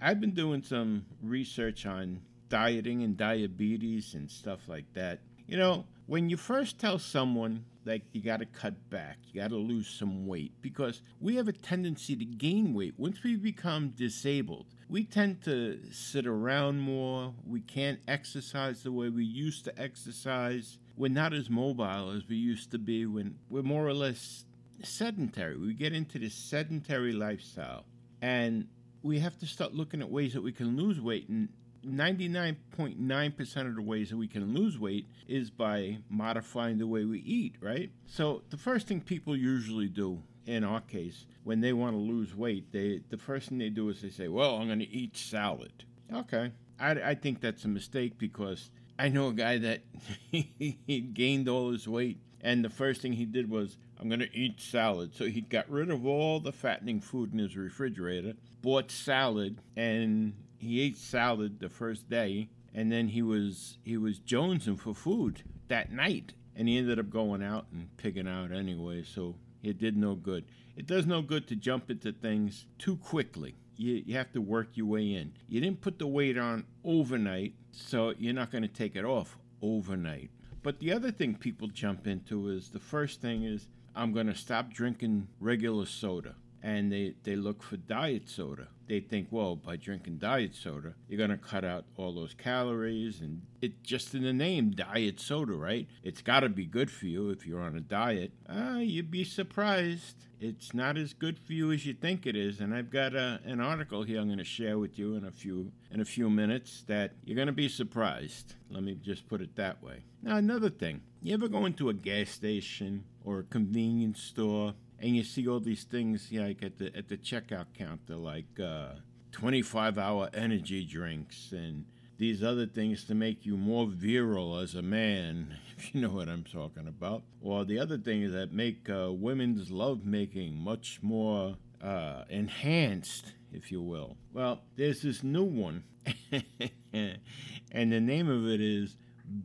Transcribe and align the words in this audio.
I've 0.00 0.20
been 0.20 0.32
doing 0.32 0.62
some 0.62 1.06
research 1.22 1.86
on 1.86 2.20
dieting 2.48 3.02
and 3.02 3.16
diabetes 3.16 4.14
and 4.14 4.30
stuff 4.30 4.68
like 4.68 4.92
that. 4.94 5.20
You 5.46 5.56
know, 5.56 5.86
when 6.06 6.28
you 6.30 6.36
first 6.36 6.78
tell 6.78 6.98
someone 6.98 7.64
like 7.88 8.02
you 8.12 8.22
got 8.22 8.40
to 8.40 8.46
cut 8.46 8.90
back, 8.90 9.16
you 9.24 9.40
got 9.40 9.50
to 9.50 9.56
lose 9.56 9.88
some 9.88 10.26
weight 10.26 10.52
because 10.60 11.00
we 11.20 11.36
have 11.36 11.48
a 11.48 11.52
tendency 11.52 12.14
to 12.14 12.24
gain 12.24 12.74
weight 12.74 12.94
once 12.98 13.22
we 13.22 13.36
become 13.36 13.88
disabled. 13.96 14.66
We 14.88 15.04
tend 15.04 15.42
to 15.44 15.80
sit 15.90 16.26
around 16.26 16.80
more. 16.80 17.32
We 17.46 17.60
can't 17.60 18.00
exercise 18.06 18.82
the 18.82 18.92
way 18.92 19.08
we 19.08 19.24
used 19.24 19.64
to 19.64 19.80
exercise. 19.80 20.78
We're 20.96 21.08
not 21.10 21.32
as 21.32 21.48
mobile 21.48 22.10
as 22.10 22.28
we 22.28 22.36
used 22.36 22.70
to 22.72 22.78
be 22.78 23.06
when 23.06 23.36
we're 23.48 23.62
more 23.62 23.86
or 23.86 23.94
less 23.94 24.44
sedentary. 24.82 25.56
We 25.56 25.72
get 25.72 25.92
into 25.92 26.18
this 26.18 26.34
sedentary 26.34 27.12
lifestyle 27.12 27.86
and 28.20 28.68
we 29.02 29.18
have 29.20 29.38
to 29.38 29.46
start 29.46 29.74
looking 29.74 30.02
at 30.02 30.10
ways 30.10 30.34
that 30.34 30.42
we 30.42 30.52
can 30.52 30.76
lose 30.76 31.00
weight 31.00 31.28
and 31.28 31.48
99.9% 31.86 33.66
of 33.66 33.76
the 33.76 33.82
ways 33.82 34.10
that 34.10 34.16
we 34.16 34.28
can 34.28 34.54
lose 34.54 34.78
weight 34.78 35.06
is 35.26 35.50
by 35.50 35.98
modifying 36.08 36.78
the 36.78 36.86
way 36.86 37.04
we 37.04 37.20
eat, 37.20 37.56
right? 37.60 37.90
So 38.06 38.42
the 38.50 38.56
first 38.56 38.86
thing 38.86 39.00
people 39.00 39.36
usually 39.36 39.88
do 39.88 40.22
in 40.46 40.64
our 40.64 40.80
case 40.80 41.26
when 41.44 41.60
they 41.60 41.72
want 41.72 41.94
to 41.94 41.98
lose 41.98 42.34
weight, 42.34 42.72
they 42.72 43.02
the 43.10 43.18
first 43.18 43.48
thing 43.48 43.58
they 43.58 43.68
do 43.68 43.88
is 43.88 44.00
they 44.00 44.10
say, 44.10 44.28
"Well, 44.28 44.56
I'm 44.56 44.66
going 44.66 44.78
to 44.78 44.88
eat 44.90 45.16
salad." 45.16 45.84
Okay. 46.12 46.52
I, 46.80 46.90
I 46.90 47.14
think 47.14 47.40
that's 47.40 47.64
a 47.64 47.68
mistake 47.68 48.18
because 48.18 48.70
I 48.98 49.08
know 49.08 49.28
a 49.28 49.32
guy 49.32 49.58
that 49.58 49.80
he 50.30 51.10
gained 51.12 51.48
all 51.48 51.72
his 51.72 51.86
weight 51.88 52.18
and 52.40 52.64
the 52.64 52.70
first 52.70 53.02
thing 53.02 53.12
he 53.12 53.24
did 53.24 53.50
was, 53.50 53.78
I'm 53.98 54.08
going 54.08 54.20
to 54.20 54.36
eat 54.36 54.60
salad. 54.60 55.14
So 55.14 55.26
he 55.26 55.40
got 55.40 55.68
rid 55.68 55.90
of 55.90 56.06
all 56.06 56.40
the 56.40 56.52
fattening 56.52 57.00
food 57.00 57.32
in 57.32 57.38
his 57.38 57.56
refrigerator, 57.56 58.34
bought 58.62 58.90
salad, 58.90 59.60
and 59.76 60.34
he 60.58 60.80
ate 60.80 60.98
salad 60.98 61.60
the 61.60 61.68
first 61.68 62.10
day, 62.10 62.50
and 62.74 62.90
then 62.92 63.08
he 63.08 63.22
was 63.22 63.78
he 63.82 63.96
was 63.96 64.18
jonesing 64.18 64.78
for 64.78 64.94
food 64.94 65.42
that 65.68 65.92
night, 65.92 66.34
and 66.54 66.68
he 66.68 66.76
ended 66.76 66.98
up 66.98 67.10
going 67.10 67.42
out 67.42 67.66
and 67.72 67.96
pigging 67.96 68.28
out 68.28 68.52
anyway. 68.52 69.02
So 69.02 69.36
it 69.62 69.78
did 69.78 69.96
no 69.96 70.14
good. 70.14 70.44
It 70.76 70.86
does 70.86 71.06
no 71.06 71.22
good 71.22 71.46
to 71.48 71.56
jump 71.56 71.90
into 71.90 72.12
things 72.12 72.66
too 72.78 72.96
quickly. 72.96 73.54
You, 73.76 74.02
you 74.06 74.16
have 74.16 74.32
to 74.32 74.40
work 74.40 74.70
your 74.74 74.86
way 74.86 75.14
in. 75.14 75.32
You 75.48 75.60
didn't 75.60 75.80
put 75.80 75.98
the 75.98 76.06
weight 76.06 76.36
on 76.36 76.66
overnight, 76.84 77.54
so 77.72 78.14
you're 78.18 78.34
not 78.34 78.50
going 78.50 78.62
to 78.62 78.68
take 78.68 78.96
it 78.96 79.04
off 79.04 79.38
overnight. 79.62 80.30
But 80.62 80.80
the 80.80 80.92
other 80.92 81.12
thing 81.12 81.36
people 81.36 81.68
jump 81.68 82.06
into 82.06 82.48
is 82.48 82.70
the 82.70 82.80
first 82.80 83.20
thing 83.20 83.44
is 83.44 83.68
I'm 83.94 84.12
going 84.12 84.26
to 84.26 84.34
stop 84.34 84.72
drinking 84.72 85.28
regular 85.40 85.86
soda 85.86 86.34
and 86.62 86.92
they, 86.92 87.14
they 87.22 87.36
look 87.36 87.62
for 87.62 87.76
diet 87.76 88.28
soda. 88.28 88.68
They 88.88 89.00
think, 89.00 89.28
well, 89.30 89.54
by 89.54 89.76
drinking 89.76 90.16
diet 90.18 90.54
soda, 90.54 90.94
you're 91.08 91.18
going 91.18 91.30
to 91.30 91.36
cut 91.36 91.64
out 91.64 91.84
all 91.96 92.12
those 92.12 92.34
calories. 92.34 93.20
And 93.20 93.42
it 93.60 93.82
just 93.82 94.14
in 94.14 94.22
the 94.22 94.32
name, 94.32 94.70
diet 94.70 95.20
soda, 95.20 95.52
right? 95.52 95.86
It's 96.02 96.22
got 96.22 96.40
to 96.40 96.48
be 96.48 96.64
good 96.64 96.90
for 96.90 97.06
you 97.06 97.30
if 97.30 97.46
you're 97.46 97.60
on 97.60 97.76
a 97.76 97.80
diet. 97.80 98.32
Ah, 98.48 98.78
you'd 98.78 99.10
be 99.10 99.24
surprised. 99.24 100.16
It's 100.40 100.72
not 100.72 100.96
as 100.96 101.12
good 101.12 101.38
for 101.38 101.52
you 101.52 101.70
as 101.72 101.84
you 101.84 101.92
think 101.92 102.26
it 102.26 102.34
is. 102.34 102.60
And 102.60 102.74
I've 102.74 102.90
got 102.90 103.14
a, 103.14 103.40
an 103.44 103.60
article 103.60 104.04
here 104.04 104.20
I'm 104.20 104.28
going 104.28 104.38
to 104.38 104.44
share 104.44 104.78
with 104.78 104.98
you 104.98 105.16
in 105.16 105.24
a 105.24 105.30
few 105.30 105.72
in 105.90 106.00
a 106.00 106.04
few 106.04 106.30
minutes 106.30 106.84
that 106.86 107.12
you're 107.24 107.36
going 107.36 107.46
to 107.46 107.52
be 107.52 107.68
surprised. 107.68 108.54
Let 108.70 108.84
me 108.84 108.94
just 108.94 109.28
put 109.28 109.40
it 109.40 109.56
that 109.56 109.82
way. 109.82 110.04
Now, 110.22 110.36
another 110.36 110.70
thing. 110.70 111.02
You 111.20 111.34
ever 111.34 111.48
go 111.48 111.66
into 111.66 111.88
a 111.88 111.94
gas 111.94 112.30
station 112.30 113.04
or 113.24 113.40
a 113.40 113.42
convenience 113.42 114.22
store 114.22 114.74
and 115.00 115.16
you 115.16 115.24
see 115.24 115.46
all 115.46 115.60
these 115.60 115.84
things 115.84 116.28
like 116.32 116.62
at 116.62 116.78
the 116.78 116.94
at 116.96 117.08
the 117.08 117.16
checkout 117.16 117.66
counter, 117.76 118.16
like 118.16 118.58
uh, 118.60 118.94
25 119.32 119.98
hour 119.98 120.30
energy 120.34 120.84
drinks 120.84 121.52
and 121.52 121.84
these 122.18 122.42
other 122.42 122.66
things 122.66 123.04
to 123.04 123.14
make 123.14 123.46
you 123.46 123.56
more 123.56 123.86
virile 123.86 124.58
as 124.58 124.74
a 124.74 124.82
man, 124.82 125.56
if 125.76 125.94
you 125.94 126.00
know 126.00 126.10
what 126.10 126.28
I'm 126.28 126.44
talking 126.44 126.88
about. 126.88 127.22
Or 127.40 127.64
the 127.64 127.78
other 127.78 127.96
things 127.96 128.32
that 128.32 128.52
make 128.52 128.90
uh, 128.90 129.12
women's 129.12 129.70
lovemaking 129.70 130.56
much 130.58 130.98
more 131.00 131.56
uh, 131.82 132.24
enhanced, 132.28 133.34
if 133.52 133.70
you 133.70 133.80
will. 133.80 134.16
Well, 134.32 134.62
there's 134.76 135.02
this 135.02 135.22
new 135.22 135.44
one, 135.44 135.84
and 136.92 137.92
the 137.92 138.00
name 138.00 138.28
of 138.28 138.46
it 138.48 138.60
is 138.60 138.96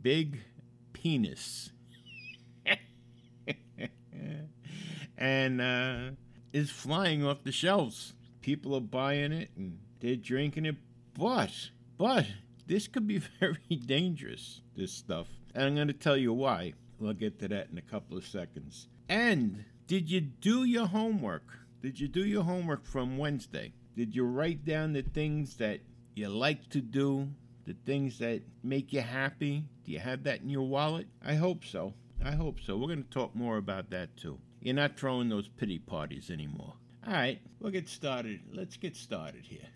Big 0.01 0.39
Penis. 0.93 1.72
And 5.17 5.61
uh, 5.61 6.11
is 6.51 6.69
flying 6.69 7.25
off 7.25 7.43
the 7.43 7.51
shelves. 7.51 8.13
People 8.41 8.75
are 8.75 8.81
buying 8.81 9.31
it 9.31 9.49
and 9.55 9.79
they're 9.99 10.15
drinking 10.15 10.65
it, 10.65 10.75
but 11.17 11.51
but 11.97 12.27
this 12.67 12.87
could 12.87 13.07
be 13.07 13.17
very 13.39 13.77
dangerous. 13.85 14.61
This 14.75 14.91
stuff, 14.91 15.27
and 15.53 15.65
I'm 15.65 15.75
going 15.75 15.87
to 15.87 15.93
tell 15.93 16.17
you 16.17 16.33
why. 16.33 16.73
We'll 16.99 17.13
get 17.13 17.39
to 17.39 17.47
that 17.49 17.67
in 17.71 17.77
a 17.77 17.81
couple 17.81 18.17
of 18.17 18.25
seconds. 18.25 18.87
And 19.09 19.65
did 19.87 20.09
you 20.09 20.21
do 20.21 20.63
your 20.63 20.87
homework? 20.87 21.43
Did 21.81 21.99
you 21.99 22.07
do 22.07 22.25
your 22.25 22.43
homework 22.43 22.85
from 22.85 23.17
Wednesday? 23.17 23.73
Did 23.95 24.15
you 24.15 24.23
write 24.23 24.63
down 24.63 24.93
the 24.93 25.01
things 25.01 25.57
that 25.57 25.81
you 26.15 26.29
like 26.29 26.69
to 26.69 26.81
do, 26.81 27.29
the 27.65 27.75
things 27.85 28.19
that 28.19 28.41
make 28.63 28.93
you 28.93 29.01
happy? 29.01 29.65
Do 29.83 29.91
you 29.91 29.99
have 29.99 30.23
that 30.23 30.41
in 30.41 30.49
your 30.49 30.67
wallet? 30.67 31.07
I 31.23 31.35
hope 31.35 31.65
so. 31.65 31.93
I 32.23 32.31
hope 32.31 32.59
so. 32.61 32.77
We're 32.77 32.87
going 32.87 33.03
to 33.03 33.09
talk 33.09 33.35
more 33.35 33.57
about 33.57 33.89
that 33.89 34.15
too. 34.15 34.39
You're 34.63 34.75
not 34.75 34.97
throwing 34.97 35.27
those 35.27 35.49
pity 35.49 35.77
parties 35.77 36.29
anymore. 36.31 36.75
All 37.05 37.11
right, 37.11 37.41
we'll 37.59 37.73
get 37.73 37.89
started. 37.89 38.39
Let's 38.49 38.77
get 38.77 38.95
started 38.95 39.43
here. 39.43 39.67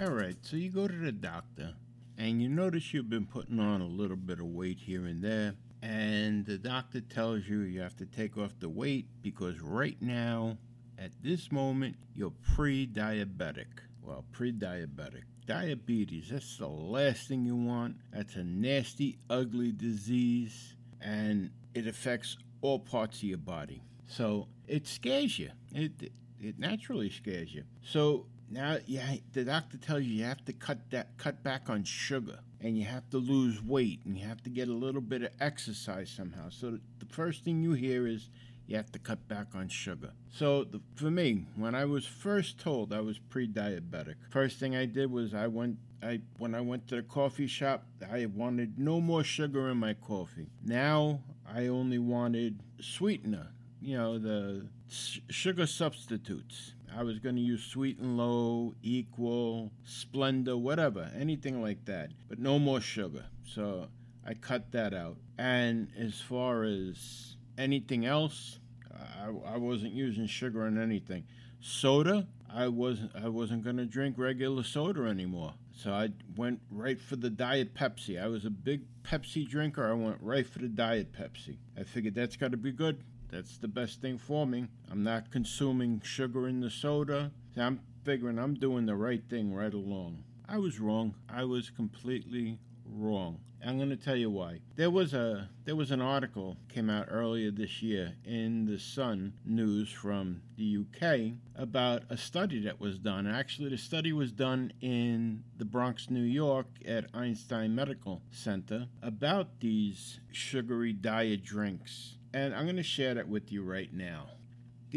All 0.00 0.12
right, 0.12 0.36
so 0.42 0.56
you 0.56 0.70
go 0.70 0.86
to 0.86 0.94
the 0.94 1.10
doctor 1.10 1.74
and 2.16 2.40
you 2.40 2.48
notice 2.48 2.94
you've 2.94 3.10
been 3.10 3.26
putting 3.26 3.58
on 3.58 3.80
a 3.80 3.88
little 3.88 4.16
bit 4.16 4.38
of 4.38 4.46
weight 4.46 4.78
here 4.78 5.06
and 5.06 5.20
there, 5.20 5.54
and 5.82 6.46
the 6.46 6.58
doctor 6.58 7.00
tells 7.00 7.48
you 7.48 7.62
you 7.62 7.80
have 7.80 7.96
to 7.96 8.06
take 8.06 8.38
off 8.38 8.52
the 8.60 8.68
weight 8.68 9.08
because 9.20 9.60
right 9.60 10.00
now, 10.00 10.58
at 10.96 11.10
this 11.24 11.50
moment, 11.50 11.96
you're 12.14 12.32
pre 12.54 12.86
diabetic. 12.86 13.80
Well, 14.00 14.24
pre 14.30 14.52
diabetic. 14.52 15.24
Diabetes, 15.46 16.28
that's 16.30 16.58
the 16.58 16.66
last 16.66 17.28
thing 17.28 17.44
you 17.44 17.56
want. 17.56 17.96
That's 18.12 18.34
a 18.36 18.44
nasty, 18.44 19.18
ugly 19.30 19.72
disease, 19.72 20.74
and 21.00 21.50
it 21.74 21.86
affects 21.86 22.36
all 22.62 22.78
parts 22.78 23.18
of 23.18 23.24
your 23.24 23.38
body. 23.38 23.82
So 24.08 24.48
it 24.66 24.86
scares 24.86 25.38
you. 25.38 25.50
It, 25.72 26.12
it 26.40 26.58
naturally 26.58 27.10
scares 27.10 27.54
you. 27.54 27.64
So 27.82 28.26
now 28.50 28.78
yeah, 28.86 29.16
the 29.32 29.44
doctor 29.44 29.76
tells 29.76 30.02
you 30.02 30.16
you 30.16 30.24
have 30.24 30.44
to 30.44 30.52
cut 30.52 30.90
that 30.90 31.16
cut 31.16 31.42
back 31.42 31.68
on 31.68 31.84
sugar 31.84 32.38
and 32.60 32.78
you 32.78 32.84
have 32.84 33.08
to 33.10 33.18
lose 33.18 33.62
weight 33.62 34.00
and 34.04 34.16
you 34.16 34.26
have 34.26 34.42
to 34.42 34.50
get 34.50 34.68
a 34.68 34.72
little 34.72 35.00
bit 35.00 35.22
of 35.22 35.30
exercise 35.40 36.10
somehow. 36.10 36.48
So 36.50 36.78
the 36.98 37.06
first 37.06 37.44
thing 37.44 37.62
you 37.62 37.72
hear 37.72 38.06
is 38.06 38.30
you 38.66 38.76
have 38.76 38.90
to 38.92 38.98
cut 38.98 39.26
back 39.28 39.48
on 39.54 39.68
sugar. 39.68 40.12
So 40.30 40.64
the, 40.64 40.80
for 40.94 41.10
me, 41.10 41.46
when 41.56 41.74
I 41.74 41.84
was 41.84 42.06
first 42.06 42.58
told 42.58 42.92
I 42.92 43.00
was 43.00 43.18
pre-diabetic, 43.18 44.16
first 44.30 44.58
thing 44.58 44.76
I 44.76 44.86
did 44.86 45.10
was 45.10 45.34
I 45.34 45.46
went 45.46 45.78
I 46.02 46.20
when 46.38 46.54
I 46.54 46.60
went 46.60 46.88
to 46.88 46.96
the 46.96 47.02
coffee 47.02 47.46
shop, 47.46 47.86
I 48.10 48.26
wanted 48.26 48.78
no 48.78 49.00
more 49.00 49.24
sugar 49.24 49.68
in 49.70 49.78
my 49.78 49.94
coffee. 49.94 50.48
Now 50.64 51.20
I 51.48 51.68
only 51.68 51.98
wanted 51.98 52.60
sweetener, 52.80 53.48
you 53.80 53.96
know, 53.96 54.18
the 54.18 54.66
sh- 54.88 55.20
sugar 55.30 55.66
substitutes. 55.66 56.72
I 56.94 57.02
was 57.02 57.18
going 57.18 57.36
to 57.36 57.42
use 57.42 57.62
Sweet 57.62 57.98
and 57.98 58.16
Low, 58.16 58.74
Equal, 58.82 59.70
Splenda, 59.86 60.58
whatever, 60.58 61.10
anything 61.18 61.60
like 61.60 61.84
that, 61.84 62.10
but 62.28 62.38
no 62.38 62.58
more 62.58 62.80
sugar. 62.80 63.26
So 63.44 63.88
I 64.26 64.32
cut 64.34 64.72
that 64.72 64.94
out. 64.94 65.18
And 65.36 65.88
as 65.98 66.20
far 66.20 66.64
as 66.64 67.35
anything 67.58 68.04
else, 68.04 68.58
I, 68.92 69.54
I 69.54 69.56
wasn't 69.56 69.92
using 69.92 70.26
sugar 70.26 70.66
in 70.66 70.80
anything. 70.80 71.24
Soda, 71.60 72.26
I 72.52 72.68
wasn't 72.68 73.12
I 73.14 73.28
wasn't 73.28 73.64
going 73.64 73.76
to 73.78 73.86
drink 73.86 74.16
regular 74.18 74.62
soda 74.62 75.04
anymore. 75.04 75.54
So 75.74 75.92
I 75.92 76.10
went 76.36 76.60
right 76.70 76.98
for 76.98 77.16
the 77.16 77.28
Diet 77.28 77.74
Pepsi. 77.74 78.22
I 78.22 78.28
was 78.28 78.44
a 78.44 78.50
big 78.50 78.82
Pepsi 79.02 79.46
drinker. 79.46 79.88
I 79.88 79.92
went 79.92 80.18
right 80.20 80.46
for 80.46 80.60
the 80.60 80.68
Diet 80.68 81.12
Pepsi. 81.12 81.58
I 81.78 81.82
figured 81.82 82.14
that's 82.14 82.36
got 82.36 82.52
to 82.52 82.56
be 82.56 82.72
good. 82.72 83.02
That's 83.30 83.58
the 83.58 83.68
best 83.68 84.00
thing 84.00 84.18
for 84.18 84.46
me. 84.46 84.68
I'm 84.90 85.02
not 85.02 85.30
consuming 85.30 86.00
sugar 86.02 86.48
in 86.48 86.60
the 86.60 86.70
soda. 86.70 87.32
So 87.54 87.62
I'm 87.62 87.80
figuring 88.04 88.38
I'm 88.38 88.54
doing 88.54 88.86
the 88.86 88.94
right 88.94 89.22
thing 89.28 89.52
right 89.52 89.74
along. 89.74 90.22
I 90.48 90.58
was 90.58 90.78
wrong. 90.78 91.14
I 91.28 91.44
was 91.44 91.70
completely 91.70 92.58
wrong. 92.96 93.38
I'm 93.64 93.78
going 93.78 93.90
to 93.90 93.96
tell 93.96 94.16
you 94.16 94.30
why. 94.30 94.60
There 94.76 94.90
was 94.90 95.12
a 95.12 95.48
there 95.64 95.74
was 95.74 95.90
an 95.90 96.00
article 96.00 96.56
came 96.68 96.88
out 96.88 97.08
earlier 97.10 97.50
this 97.50 97.82
year 97.82 98.14
in 98.24 98.66
the 98.66 98.78
Sun 98.78 99.32
news 99.44 99.90
from 99.90 100.42
the 100.56 100.78
UK 100.78 101.38
about 101.56 102.02
a 102.08 102.16
study 102.16 102.60
that 102.60 102.80
was 102.80 102.98
done. 102.98 103.26
Actually, 103.26 103.70
the 103.70 103.78
study 103.78 104.12
was 104.12 104.30
done 104.30 104.72
in 104.80 105.42
the 105.56 105.64
Bronx, 105.64 106.10
New 106.10 106.22
York 106.22 106.66
at 106.86 107.06
Einstein 107.12 107.74
Medical 107.74 108.22
Center 108.30 108.86
about 109.02 109.60
these 109.60 110.20
sugary 110.32 110.92
diet 110.92 111.42
drinks 111.42 112.16
and 112.36 112.54
I'm 112.54 112.64
going 112.64 112.76
to 112.76 112.82
share 112.82 113.14
that 113.14 113.28
with 113.28 113.50
you 113.50 113.62
right 113.62 113.92
now. 113.92 114.26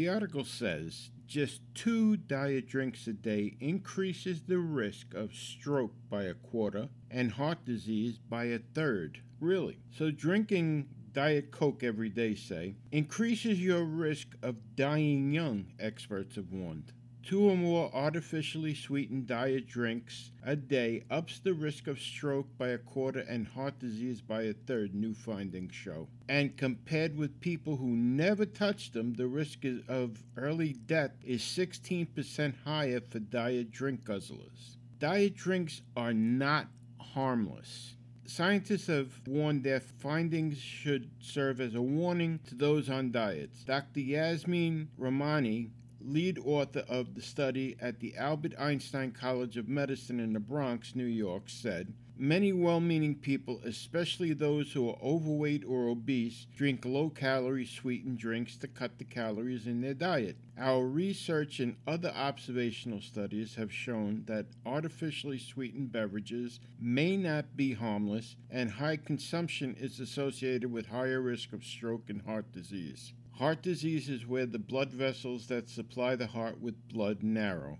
The 0.00 0.08
article 0.08 0.46
says 0.46 1.10
just 1.26 1.60
two 1.74 2.16
diet 2.16 2.66
drinks 2.66 3.06
a 3.06 3.12
day 3.12 3.58
increases 3.60 4.40
the 4.40 4.56
risk 4.56 5.12
of 5.12 5.34
stroke 5.34 5.92
by 6.08 6.22
a 6.22 6.32
quarter 6.32 6.88
and 7.10 7.32
heart 7.32 7.66
disease 7.66 8.16
by 8.16 8.44
a 8.44 8.60
third. 8.60 9.20
Really? 9.40 9.78
So, 9.90 10.10
drinking 10.10 10.88
Diet 11.12 11.50
Coke 11.50 11.84
every 11.84 12.08
day, 12.08 12.34
say, 12.34 12.76
increases 12.90 13.60
your 13.60 13.84
risk 13.84 14.28
of 14.40 14.74
dying 14.74 15.32
young, 15.32 15.66
experts 15.78 16.36
have 16.36 16.50
warned. 16.50 16.94
Two 17.22 17.50
or 17.50 17.56
more 17.56 17.94
artificially 17.94 18.74
sweetened 18.74 19.26
diet 19.26 19.68
drinks 19.68 20.32
a 20.42 20.56
day 20.56 21.04
ups 21.10 21.38
the 21.38 21.52
risk 21.52 21.86
of 21.86 22.00
stroke 22.00 22.48
by 22.56 22.68
a 22.68 22.78
quarter 22.78 23.20
and 23.20 23.46
heart 23.46 23.78
disease 23.78 24.20
by 24.20 24.42
a 24.42 24.54
third, 24.54 24.94
new 24.94 25.12
findings 25.14 25.74
show. 25.74 26.08
And 26.28 26.56
compared 26.56 27.16
with 27.16 27.40
people 27.40 27.76
who 27.76 27.88
never 27.88 28.46
touched 28.46 28.94
them, 28.94 29.14
the 29.14 29.26
risk 29.26 29.60
of 29.86 30.24
early 30.36 30.72
death 30.72 31.12
is 31.22 31.42
16% 31.42 32.54
higher 32.64 33.00
for 33.00 33.18
diet 33.18 33.70
drink 33.70 34.04
guzzlers. 34.04 34.76
Diet 34.98 35.36
drinks 35.36 35.82
are 35.96 36.14
not 36.14 36.68
harmless. 36.98 37.96
Scientists 38.24 38.86
have 38.86 39.20
warned 39.26 39.64
their 39.64 39.80
findings 39.80 40.56
should 40.56 41.10
serve 41.20 41.60
as 41.60 41.74
a 41.74 41.82
warning 41.82 42.38
to 42.46 42.54
those 42.54 42.88
on 42.88 43.10
diets. 43.10 43.64
Dr. 43.64 44.00
Yasmin 44.00 44.88
Rahmani 44.98 45.70
lead 46.00 46.38
author 46.38 46.84
of 46.88 47.14
the 47.14 47.22
study 47.22 47.76
at 47.80 48.00
the 48.00 48.16
Albert 48.16 48.54
Einstein 48.58 49.12
College 49.12 49.56
of 49.56 49.68
Medicine 49.68 50.20
in 50.20 50.32
the 50.32 50.40
Bronx, 50.40 50.94
New 50.94 51.04
York, 51.04 51.44
said 51.46 51.92
Many 52.22 52.52
well 52.52 52.80
meaning 52.80 53.14
people, 53.14 53.62
especially 53.64 54.34
those 54.34 54.72
who 54.72 54.86
are 54.90 54.98
overweight 55.02 55.64
or 55.64 55.88
obese, 55.88 56.46
drink 56.54 56.84
low 56.84 57.08
calorie 57.08 57.64
sweetened 57.64 58.18
drinks 58.18 58.58
to 58.58 58.68
cut 58.68 58.98
the 58.98 59.04
calories 59.04 59.66
in 59.66 59.80
their 59.80 59.94
diet. 59.94 60.36
Our 60.58 60.86
research 60.86 61.60
and 61.60 61.76
other 61.86 62.10
observational 62.10 63.00
studies 63.00 63.54
have 63.54 63.72
shown 63.72 64.24
that 64.26 64.48
artificially 64.66 65.38
sweetened 65.38 65.92
beverages 65.92 66.60
may 66.78 67.16
not 67.16 67.56
be 67.56 67.72
harmless, 67.72 68.36
and 68.50 68.70
high 68.70 68.98
consumption 68.98 69.74
is 69.80 69.98
associated 69.98 70.70
with 70.70 70.88
higher 70.88 71.22
risk 71.22 71.54
of 71.54 71.64
stroke 71.64 72.10
and 72.10 72.20
heart 72.20 72.52
disease. 72.52 73.14
Heart 73.40 73.62
disease 73.62 74.10
is 74.10 74.26
where 74.26 74.44
the 74.44 74.58
blood 74.58 74.92
vessels 74.92 75.46
that 75.46 75.70
supply 75.70 76.14
the 76.14 76.26
heart 76.26 76.60
with 76.60 76.86
blood 76.88 77.22
narrow, 77.22 77.78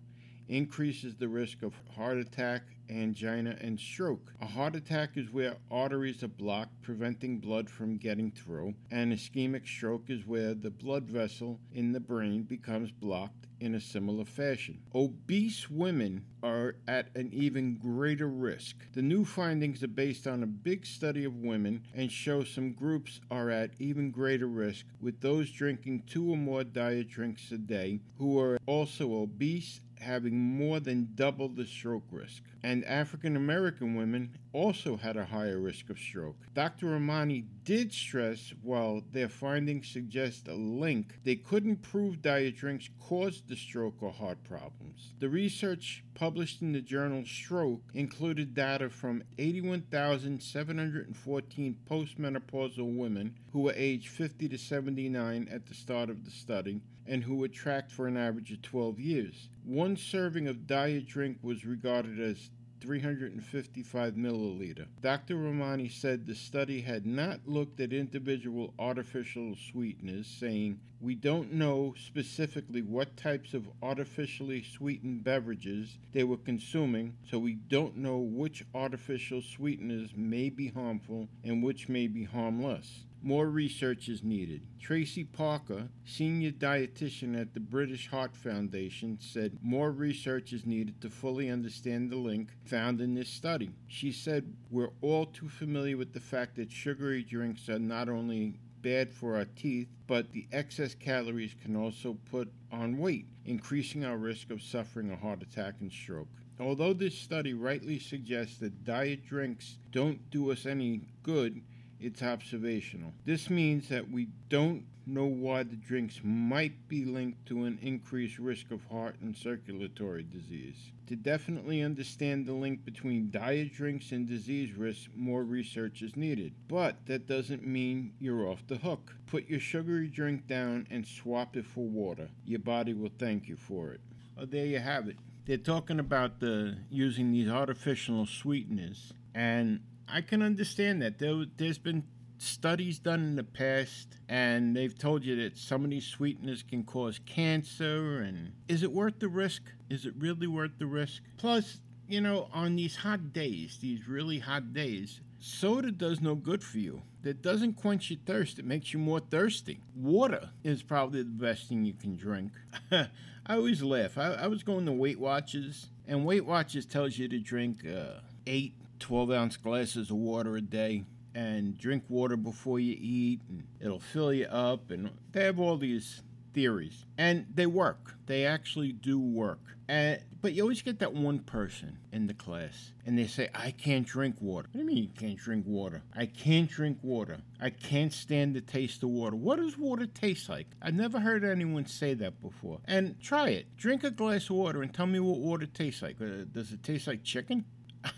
increases 0.51 1.15
the 1.15 1.29
risk 1.29 1.63
of 1.63 1.73
heart 1.95 2.19
attack, 2.19 2.63
angina, 2.91 3.57
and 3.61 3.79
stroke. 3.79 4.33
A 4.41 4.47
heart 4.47 4.75
attack 4.75 5.17
is 5.17 5.33
where 5.33 5.57
arteries 5.71 6.25
are 6.25 6.29
blocked, 6.29 6.83
preventing 6.83 7.39
blood 7.39 7.71
from 7.71 7.97
getting 7.97 8.33
through, 8.33 8.75
An 8.91 9.13
ischemic 9.13 9.67
stroke 9.67 10.11
is 10.11 10.27
where 10.27 10.55
the 10.55 10.71
blood 10.71 11.05
vessel 11.05 11.61
in 11.73 11.93
the 11.93 12.01
brain 12.01 12.43
becomes 12.43 12.91
blocked 12.91 13.47
in 13.61 13.75
a 13.75 13.81
similar 13.81 14.25
fashion. 14.25 14.81
Obese 14.95 15.71
women 15.71 16.25
are 16.43 16.77
at 16.89 17.15
an 17.15 17.31
even 17.33 17.77
greater 17.77 18.29
risk. 18.29 18.77
The 18.95 19.03
new 19.03 19.25
findings 19.25 19.83
are 19.85 19.89
based 19.89 20.27
on 20.27 20.43
a 20.43 20.47
big 20.47 20.85
study 20.87 21.25
of 21.25 21.37
women 21.37 21.85
and 21.95 22.11
show 22.11 22.43
some 22.43 22.73
groups 22.73 23.21
are 23.31 23.51
at 23.51 23.71
even 23.79 24.11
greater 24.11 24.49
risk, 24.49 24.87
with 25.01 25.21
those 25.21 25.51
drinking 25.51 26.05
two 26.07 26.33
or 26.33 26.37
more 26.37 26.65
diet 26.65 27.09
drinks 27.09 27.53
a 27.53 27.59
day 27.59 28.01
who 28.17 28.39
are 28.39 28.59
also 28.67 29.15
obese 29.15 29.81
having 30.01 30.39
more 30.39 30.81
than 30.81 31.11
double 31.15 31.49
the 31.49 31.67
stroke 31.67 32.07
risk. 32.11 32.43
And 32.63 32.85
African 32.85 33.37
American 33.37 33.95
women 33.95 34.33
also 34.53 34.97
had 34.97 35.17
a 35.17 35.25
higher 35.25 35.59
risk 35.59 35.89
of 35.91 35.99
stroke. 35.99 36.37
Dr. 36.55 36.87
Rahmani 36.87 37.45
did 37.65 37.93
stress 37.93 38.53
while 38.63 39.03
their 39.13 39.29
findings 39.29 39.89
suggest 39.89 40.49
a 40.49 40.55
link, 40.55 41.19
they 41.25 41.37
couldn't 41.37 41.83
prove 41.83 42.23
diet 42.23 42.57
drinks 42.57 42.89
caused 42.99 43.49
the 43.49 43.57
stroke 43.57 44.03
or 44.03 44.11
heart 44.11 44.43
problems. 44.45 45.13
The 45.19 45.29
research 45.29 46.03
published 46.15 46.63
in 46.63 46.73
the 46.73 46.81
journal 46.81 47.25
Stroke 47.25 47.83
included 47.95 48.55
data 48.55 48.91
from 48.91 49.23
81,714 49.39 51.77
postmenopausal 51.89 52.97
women 52.97 53.37
who 53.53 53.61
were 53.61 53.75
aged 53.77 54.09
50 54.09 54.49
to 54.49 54.59
79 54.59 55.49
at 55.51 55.67
the 55.67 55.75
start 55.75 56.11
of 56.11 56.25
the 56.25 56.31
study 56.31 56.81
and 57.11 57.25
who 57.25 57.35
were 57.35 57.49
tracked 57.49 57.91
for 57.91 58.07
an 58.07 58.17
average 58.17 58.53
of 58.53 58.63
12 58.63 59.01
years. 59.01 59.49
One 59.65 59.97
serving 59.97 60.47
of 60.47 60.69
diet 60.69 61.09
drink 61.09 61.39
was 61.43 61.67
regarded 61.67 62.21
as 62.21 62.51
355 62.81 64.15
milliliter. 64.15 64.87
Dr. 65.03 65.35
Rahmani 65.35 65.91
said 65.91 66.25
the 66.25 66.37
study 66.37 66.81
had 66.81 67.05
not 67.05 67.41
looked 67.47 67.81
at 67.81 67.93
individual 67.93 68.73
artificial 68.79 69.57
sweeteners, 69.57 70.29
saying, 70.29 70.79
We 71.01 71.17
don't 71.17 71.53
know 71.53 71.95
specifically 71.99 72.81
what 72.81 73.17
types 73.17 73.55
of 73.55 73.69
artificially 73.83 74.63
sweetened 74.63 75.25
beverages 75.25 75.99
they 76.13 76.23
were 76.23 76.37
consuming, 76.37 77.17
so 77.29 77.41
we 77.41 77.55
don't 77.55 77.97
know 77.97 78.19
which 78.19 78.65
artificial 78.73 79.43
sweeteners 79.43 80.13
may 80.15 80.49
be 80.49 80.69
harmful 80.69 81.29
and 81.43 81.63
which 81.63 81.89
may 81.89 82.07
be 82.07 82.23
harmless. 82.23 83.05
More 83.23 83.51
research 83.51 84.09
is 84.09 84.25
needed. 84.25 84.63
Tracy 84.81 85.25
Parker, 85.25 85.91
senior 86.07 86.53
dietitian 86.53 87.39
at 87.39 87.53
the 87.53 87.61
British 87.61 88.09
Heart 88.09 88.35
Foundation, 88.35 89.19
said 89.21 89.59
more 89.63 89.93
research 89.93 90.55
is 90.55 90.65
needed 90.65 91.03
to 91.03 91.11
fully 91.11 91.51
understand 91.51 92.11
the 92.11 92.17
link 92.17 92.49
found 92.65 93.01
in 93.03 93.15
this 93.15 93.29
study. 93.29 93.73
She 93.87 94.11
said, 94.11 94.57
We're 94.71 94.93
all 95.03 95.27
too 95.27 95.51
familiar 95.51 95.99
with 95.99 96.15
the 96.15 96.21
fact 96.21 96.57
that 96.57 96.73
sugary 96.73 97.23
drinks 97.23 97.69
are 97.69 97.79
not 97.79 98.09
only 98.09 98.59
bad 98.81 99.11
for 99.11 99.37
our 99.37 99.45
teeth, 99.45 99.89
but 100.07 100.33
the 100.33 100.47
excess 100.51 100.95
calories 100.95 101.55
can 101.63 101.77
also 101.77 102.17
put 102.31 102.51
on 102.73 102.97
weight, 102.97 103.27
increasing 103.45 104.03
our 104.03 104.17
risk 104.17 104.51
of 104.51 104.63
suffering 104.63 105.11
a 105.11 105.17
heart 105.17 105.43
attack 105.43 105.75
and 105.81 105.93
stroke. 105.93 106.29
Although 106.59 106.95
this 106.95 107.17
study 107.17 107.55
rightly 107.55 107.99
suggests 107.99 108.59
that 108.59 108.85
diet 108.85 109.27
drinks 109.27 109.77
don't 109.91 110.31
do 110.31 110.51
us 110.51 110.67
any 110.67 111.03
good, 111.23 111.63
it's 112.01 112.23
observational. 112.23 113.13
This 113.25 113.51
means 113.51 113.89
that 113.89 114.11
we 114.11 114.29
don't 114.49 114.85
know 115.07 115.27
why 115.27 115.63
the 115.63 115.77
drinks 115.77 116.21
might 116.23 116.89
be 116.89 117.05
linked 117.05 117.47
to 117.47 117.65
an 117.65 117.79
increased 117.83 118.39
risk 118.39 118.71
of 118.71 118.85
heart 118.85 119.17
and 119.21 119.37
circulatory 119.37 120.23
disease. 120.23 120.93
To 121.09 121.17
definitely 121.17 121.83
understand 121.83 122.47
the 122.47 122.53
link 122.53 122.85
between 122.85 123.31
diet 123.31 123.75
drinks 123.75 124.13
and 124.13 124.29
disease 124.29 124.75
risk, 124.75 125.11
more 125.17 125.43
research 125.43 126.03
is 126.03 126.17
needed. 126.17 126.55
But 126.69 127.05
that 127.07 127.27
doesn't 127.27 127.67
mean 127.67 128.13
you're 128.21 128.47
off 128.49 128.67
the 128.69 128.77
hook. 128.77 129.15
Put 129.27 129.49
your 129.49 129.61
sugary 129.61 130.07
drink 130.07 130.47
down 130.47 130.87
and 130.91 131.05
swap 131.07 131.57
it 131.57 131.67
for 131.67 131.85
water. 131.85 132.29
Your 132.45 132.61
body 132.61 132.95
will 132.95 133.11
thank 133.19 133.49
you 133.49 133.57
for 133.57 133.91
it. 133.91 134.01
Oh, 134.39 134.47
there 134.47 134.67
you 134.67 134.79
have 134.79 135.09
it. 135.09 135.17
They're 135.47 135.57
talking 135.57 135.99
about 135.99 136.39
the 136.39 136.79
using 136.91 137.33
these 137.33 137.49
artificial 137.49 138.25
sweeteners 138.27 139.13
and 139.35 139.81
I 140.13 140.21
can 140.21 140.43
understand 140.43 141.03
that. 141.03 141.19
There, 141.19 141.45
has 141.61 141.79
been 141.79 142.05
studies 142.39 142.99
done 142.99 143.21
in 143.21 143.37
the 143.37 143.45
past, 143.45 144.17
and 144.29 144.75
they've 144.75 144.97
told 144.97 145.25
you 145.25 145.37
that 145.43 145.57
some 145.57 145.85
of 145.85 145.91
these 145.91 146.07
sweeteners 146.07 146.63
can 146.63 146.85
cause 146.85 147.21
cancer. 147.27 148.21
And 148.21 148.53
is 148.69 148.83
it 148.83 148.93
worth 148.93 149.19
the 149.19 149.29
risk? 149.29 149.63
Is 149.89 150.07
it 150.07 150.15
really 150.19 150.47
worth 150.47 150.73
the 150.79 150.87
risk? 150.87 151.23
Plus, 151.37 151.81
you 152.09 152.21
know, 152.21 152.49
on 152.53 152.77
these 152.77 152.97
hot 152.97 153.33
days, 153.33 153.79
these 153.81 154.09
really 154.09 154.39
hot 154.39 154.73
days, 154.73 155.21
soda 155.39 155.91
does 155.91 156.21
no 156.21 156.35
good 156.35 156.63
for 156.63 156.79
you. 156.79 157.03
That 157.23 157.43
doesn't 157.43 157.75
quench 157.75 158.11
your 158.11 158.19
thirst, 158.25 158.59
it 158.59 158.65
makes 158.65 158.93
you 158.93 158.99
more 158.99 159.21
thirsty. 159.21 159.81
Water 159.95 160.51
is 160.65 160.83
probably 160.83 161.23
the 161.23 161.29
best 161.29 161.69
thing 161.69 161.85
you 161.85 161.93
can 161.93 162.17
drink. 162.17 162.53
I 162.91 163.09
always 163.57 163.83
laugh. 163.83 164.17
I, 164.17 164.33
I, 164.33 164.47
was 164.47 164.63
going 164.63 164.87
to 164.87 164.93
Weight 164.93 165.19
Watchers, 165.19 165.91
and 166.07 166.25
Weight 166.25 166.47
Watchers 166.47 166.87
tells 166.87 167.19
you 167.19 167.29
to 167.29 167.39
drink 167.39 167.87
uh, 167.87 168.21
8 168.47 168.75
12 169.01 169.31
ounce 169.33 169.57
glasses 169.57 170.11
of 170.11 170.17
water 170.17 170.57
a 170.57 170.61
day 170.61 171.05
and 171.35 171.77
drink 171.79 172.05
water 172.09 172.37
before 172.37 172.81
you 172.81 172.97
eat, 172.99 173.41
and 173.49 173.65
it'll 173.81 174.01
fill 174.01 174.33
you 174.33 174.47
up. 174.47 174.91
And 174.91 175.11
they 175.33 175.45
have 175.45 175.61
all 175.61 175.77
these 175.77 176.23
theories, 176.53 177.05
and 177.19 177.47
they 177.55 177.67
work. 177.67 178.15
They 178.27 178.47
actually 178.47 178.93
do 178.93 179.19
work. 179.19 179.61
And, 179.89 180.23
but 180.41 180.53
you 180.53 180.63
always 180.63 180.83
get 180.83 181.01
that 181.01 181.13
one 181.13 181.41
person 181.41 181.99
in 182.13 182.27
the 182.27 182.35
class, 182.35 182.93
and 183.07 183.19
they 183.19 183.27
say, 183.27 183.49
I 183.55 183.73
can't 183.73 184.07
drink 184.07 184.37
water. 184.41 184.69
What 184.73 184.73
do 184.73 184.79
you 184.81 184.85
mean 184.85 184.97
you 184.99 185.09
can't 185.19 185.39
drink 185.39 185.67
water? 185.67 186.03
I 186.17 186.27
can't 186.27 186.71
drink 186.71 186.99
water. 187.03 187.39
I 187.61 187.71
can't 187.71 188.13
stand 188.13 188.55
the 188.55 188.61
taste 188.61 189.03
of 189.03 189.11
water. 189.11 189.37
What 189.37 189.59
does 189.59 189.77
water 189.77 190.07
taste 190.07 190.49
like? 190.49 190.67
I've 190.81 190.95
never 190.95 191.19
heard 191.19 191.45
anyone 191.45 191.87
say 191.87 192.15
that 192.15 192.41
before. 192.41 192.79
And 192.87 193.21
try 193.21 193.51
it. 193.51 193.77
Drink 193.77 194.05
a 194.05 194.11
glass 194.11 194.45
of 194.45 194.57
water 194.57 194.83
and 194.83 194.93
tell 194.93 195.07
me 195.07 195.21
what 195.21 195.39
water 195.39 195.67
tastes 195.67 196.03
like. 196.03 196.21
Uh, 196.21 196.45
does 196.53 196.73
it 196.73 196.83
taste 196.83 197.07
like 197.07 197.25
chicken? 197.25 197.65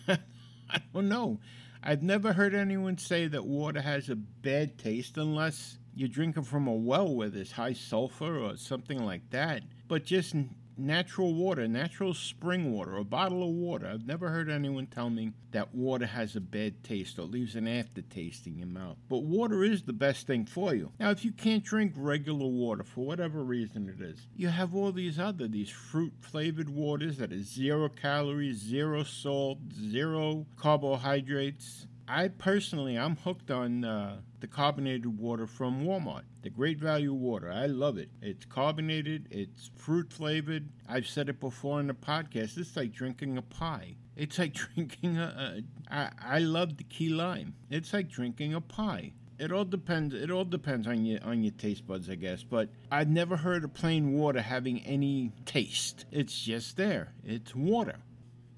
I 0.72 0.80
don't 0.94 1.08
know. 1.08 1.40
I've 1.82 2.02
never 2.02 2.32
heard 2.32 2.54
anyone 2.54 2.96
say 2.96 3.26
that 3.26 3.44
water 3.44 3.80
has 3.80 4.08
a 4.08 4.16
bad 4.16 4.78
taste 4.78 5.16
unless 5.18 5.78
you're 5.94 6.08
drinking 6.08 6.44
from 6.44 6.66
a 6.66 6.72
well 6.72 7.14
where 7.14 7.28
there's 7.28 7.52
high 7.52 7.72
sulfur 7.72 8.38
or 8.38 8.56
something 8.56 9.04
like 9.04 9.30
that. 9.30 9.62
But 9.88 10.04
just 10.04 10.34
natural 10.76 11.34
water, 11.34 11.66
natural 11.68 12.14
spring 12.14 12.72
water, 12.72 12.96
a 12.96 13.04
bottle 13.04 13.42
of 13.42 13.50
water. 13.50 13.86
I've 13.86 14.06
never 14.06 14.28
heard 14.28 14.50
anyone 14.50 14.86
tell 14.86 15.10
me 15.10 15.32
that 15.52 15.74
water 15.74 16.06
has 16.06 16.34
a 16.36 16.40
bad 16.40 16.82
taste 16.82 17.18
or 17.18 17.22
leaves 17.22 17.54
an 17.56 17.68
aftertaste 17.68 18.46
in 18.46 18.58
your 18.58 18.68
mouth. 18.68 18.96
But 19.08 19.24
water 19.24 19.62
is 19.64 19.82
the 19.82 19.92
best 19.92 20.26
thing 20.26 20.46
for 20.46 20.74
you. 20.74 20.92
Now, 20.98 21.10
if 21.10 21.24
you 21.24 21.32
can't 21.32 21.64
drink 21.64 21.92
regular 21.96 22.46
water 22.46 22.84
for 22.84 23.04
whatever 23.04 23.42
reason 23.42 23.88
it 23.88 24.02
is, 24.02 24.26
you 24.36 24.48
have 24.48 24.74
all 24.74 24.92
these 24.92 25.18
other, 25.18 25.46
these 25.46 25.70
fruit 25.70 26.12
flavored 26.20 26.70
waters 26.70 27.18
that 27.18 27.32
are 27.32 27.42
zero 27.42 27.88
calories, 27.88 28.58
zero 28.58 29.04
salt, 29.04 29.58
zero 29.74 30.46
carbohydrates. 30.56 31.86
I 32.08 32.28
personally, 32.28 32.98
I'm 32.98 33.16
hooked 33.16 33.50
on 33.50 33.84
uh, 33.84 34.20
the 34.42 34.48
carbonated 34.48 35.06
water 35.18 35.46
from 35.46 35.84
Walmart, 35.84 36.24
the 36.42 36.50
Great 36.50 36.78
Value 36.78 37.14
water. 37.14 37.50
I 37.50 37.66
love 37.66 37.96
it. 37.96 38.10
It's 38.20 38.44
carbonated, 38.44 39.28
it's 39.30 39.70
fruit 39.76 40.12
flavored. 40.12 40.68
I've 40.88 41.06
said 41.06 41.28
it 41.28 41.38
before 41.38 41.78
in 41.78 41.86
the 41.86 41.94
podcast. 41.94 42.58
It's 42.58 42.76
like 42.76 42.92
drinking 42.92 43.38
a 43.38 43.42
pie. 43.42 43.94
It's 44.16 44.40
like 44.40 44.52
drinking 44.74 45.16
a. 45.16 45.62
a 45.90 45.94
I, 45.94 46.10
I 46.20 46.38
love 46.40 46.76
the 46.76 46.82
key 46.84 47.08
lime. 47.08 47.54
It's 47.70 47.92
like 47.92 48.10
drinking 48.10 48.52
a 48.52 48.60
pie. 48.60 49.12
It 49.38 49.52
all 49.52 49.64
depends. 49.64 50.12
It 50.12 50.30
all 50.32 50.44
depends 50.44 50.88
on 50.88 51.04
your 51.04 51.22
on 51.22 51.44
your 51.44 51.52
taste 51.52 51.86
buds, 51.86 52.10
I 52.10 52.16
guess. 52.16 52.42
But 52.42 52.68
I've 52.90 53.08
never 53.08 53.36
heard 53.36 53.62
of 53.62 53.72
plain 53.72 54.12
water 54.12 54.42
having 54.42 54.80
any 54.80 55.30
taste. 55.46 56.04
It's 56.10 56.38
just 56.42 56.76
there. 56.76 57.14
It's 57.24 57.54
water. 57.54 58.00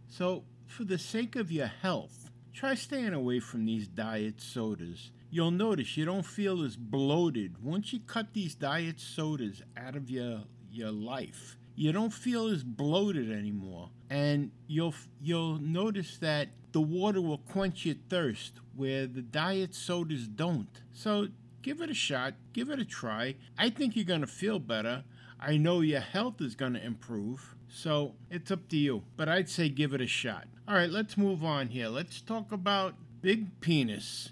So, 0.08 0.44
for 0.66 0.84
the 0.84 0.98
sake 0.98 1.36
of 1.36 1.52
your 1.52 1.66
health, 1.66 2.24
Try 2.54 2.76
staying 2.76 3.14
away 3.14 3.40
from 3.40 3.64
these 3.64 3.88
diet 3.88 4.40
sodas. 4.40 5.10
You'll 5.34 5.50
notice 5.50 5.96
you 5.96 6.04
don't 6.04 6.24
feel 6.24 6.62
as 6.62 6.76
bloated 6.76 7.60
once 7.60 7.92
you 7.92 7.98
cut 7.98 8.34
these 8.34 8.54
diet 8.54 9.00
sodas 9.00 9.62
out 9.76 9.96
of 9.96 10.08
your 10.08 10.42
your 10.70 10.92
life. 10.92 11.58
You 11.74 11.90
don't 11.90 12.12
feel 12.12 12.46
as 12.46 12.62
bloated 12.62 13.32
anymore, 13.32 13.90
and 14.08 14.52
you'll 14.68 14.94
you'll 15.20 15.58
notice 15.58 16.18
that 16.18 16.50
the 16.70 16.80
water 16.80 17.20
will 17.20 17.38
quench 17.38 17.84
your 17.84 17.96
thirst 18.08 18.60
where 18.76 19.08
the 19.08 19.22
diet 19.22 19.74
sodas 19.74 20.28
don't. 20.28 20.82
So 20.92 21.26
give 21.62 21.80
it 21.80 21.90
a 21.90 21.94
shot, 21.94 22.34
give 22.52 22.70
it 22.70 22.78
a 22.78 22.84
try. 22.84 23.34
I 23.58 23.70
think 23.70 23.96
you're 23.96 24.04
going 24.04 24.20
to 24.20 24.28
feel 24.28 24.60
better. 24.60 25.02
I 25.40 25.56
know 25.56 25.80
your 25.80 25.98
health 25.98 26.40
is 26.40 26.54
going 26.54 26.74
to 26.74 26.86
improve. 26.86 27.56
So 27.68 28.14
it's 28.30 28.52
up 28.52 28.68
to 28.68 28.76
you. 28.76 29.02
But 29.16 29.28
I'd 29.28 29.48
say 29.48 29.68
give 29.68 29.94
it 29.94 30.00
a 30.00 30.06
shot. 30.06 30.46
All 30.68 30.76
right, 30.76 30.90
let's 30.90 31.18
move 31.18 31.42
on 31.42 31.66
here. 31.70 31.88
Let's 31.88 32.20
talk 32.20 32.52
about 32.52 32.94
big 33.20 33.60
penis. 33.60 34.30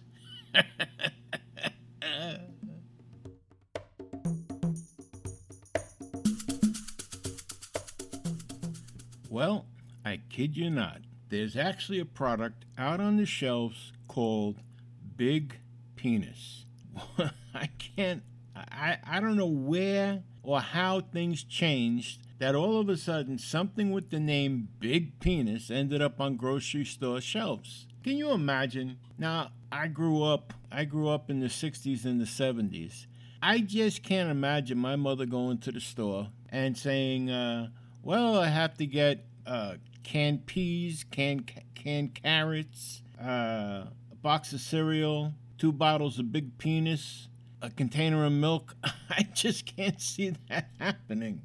well, 9.30 9.66
I 10.04 10.20
kid 10.30 10.56
you 10.56 10.70
not. 10.70 11.02
There's 11.28 11.56
actually 11.56 12.00
a 12.00 12.04
product 12.04 12.64
out 12.76 13.00
on 13.00 13.16
the 13.16 13.26
shelves 13.26 13.92
called 14.08 14.56
Big 15.16 15.58
Penis. 15.96 16.66
I 17.54 17.68
can't 17.78 18.22
I, 18.54 18.98
I 19.06 19.20
don't 19.20 19.36
know 19.36 19.46
where 19.46 20.22
or 20.42 20.60
how 20.60 21.00
things 21.00 21.44
changed 21.44 22.20
that 22.38 22.54
all 22.54 22.80
of 22.80 22.88
a 22.88 22.96
sudden 22.96 23.38
something 23.38 23.92
with 23.92 24.10
the 24.10 24.20
name 24.20 24.68
Big 24.80 25.20
Penis 25.20 25.70
ended 25.70 26.02
up 26.02 26.20
on 26.20 26.36
grocery 26.36 26.84
store 26.84 27.20
shelves. 27.20 27.86
Can 28.02 28.16
you 28.16 28.32
imagine? 28.32 28.98
Now, 29.16 29.52
I 29.72 29.88
grew 29.88 30.22
up 30.22 30.52
I 30.70 30.84
grew 30.84 31.08
up 31.08 31.30
in 31.30 31.40
the 31.40 31.46
60s 31.46 32.04
and 32.04 32.20
the 32.20 32.26
70s. 32.26 33.06
I 33.42 33.60
just 33.60 34.02
can't 34.02 34.30
imagine 34.30 34.76
my 34.76 34.96
mother 34.96 35.24
going 35.24 35.58
to 35.58 35.72
the 35.72 35.80
store 35.80 36.28
and 36.50 36.76
saying, 36.76 37.30
uh, 37.30 37.70
"Well, 38.02 38.38
I 38.38 38.48
have 38.48 38.76
to 38.76 38.86
get 38.86 39.24
uh, 39.46 39.76
canned 40.02 40.44
peas, 40.44 41.04
canned 41.10 41.50
canned 41.74 42.14
carrots, 42.14 43.02
uh, 43.18 43.86
a 44.12 44.16
box 44.20 44.52
of 44.52 44.60
cereal, 44.60 45.32
two 45.56 45.72
bottles 45.72 46.18
of 46.18 46.30
Big 46.30 46.58
Penis, 46.58 47.28
a 47.62 47.70
container 47.70 48.26
of 48.26 48.32
milk." 48.32 48.76
I 49.10 49.22
just 49.34 49.64
can't 49.64 50.00
see 50.00 50.34
that 50.50 50.68
happening. 50.78 51.40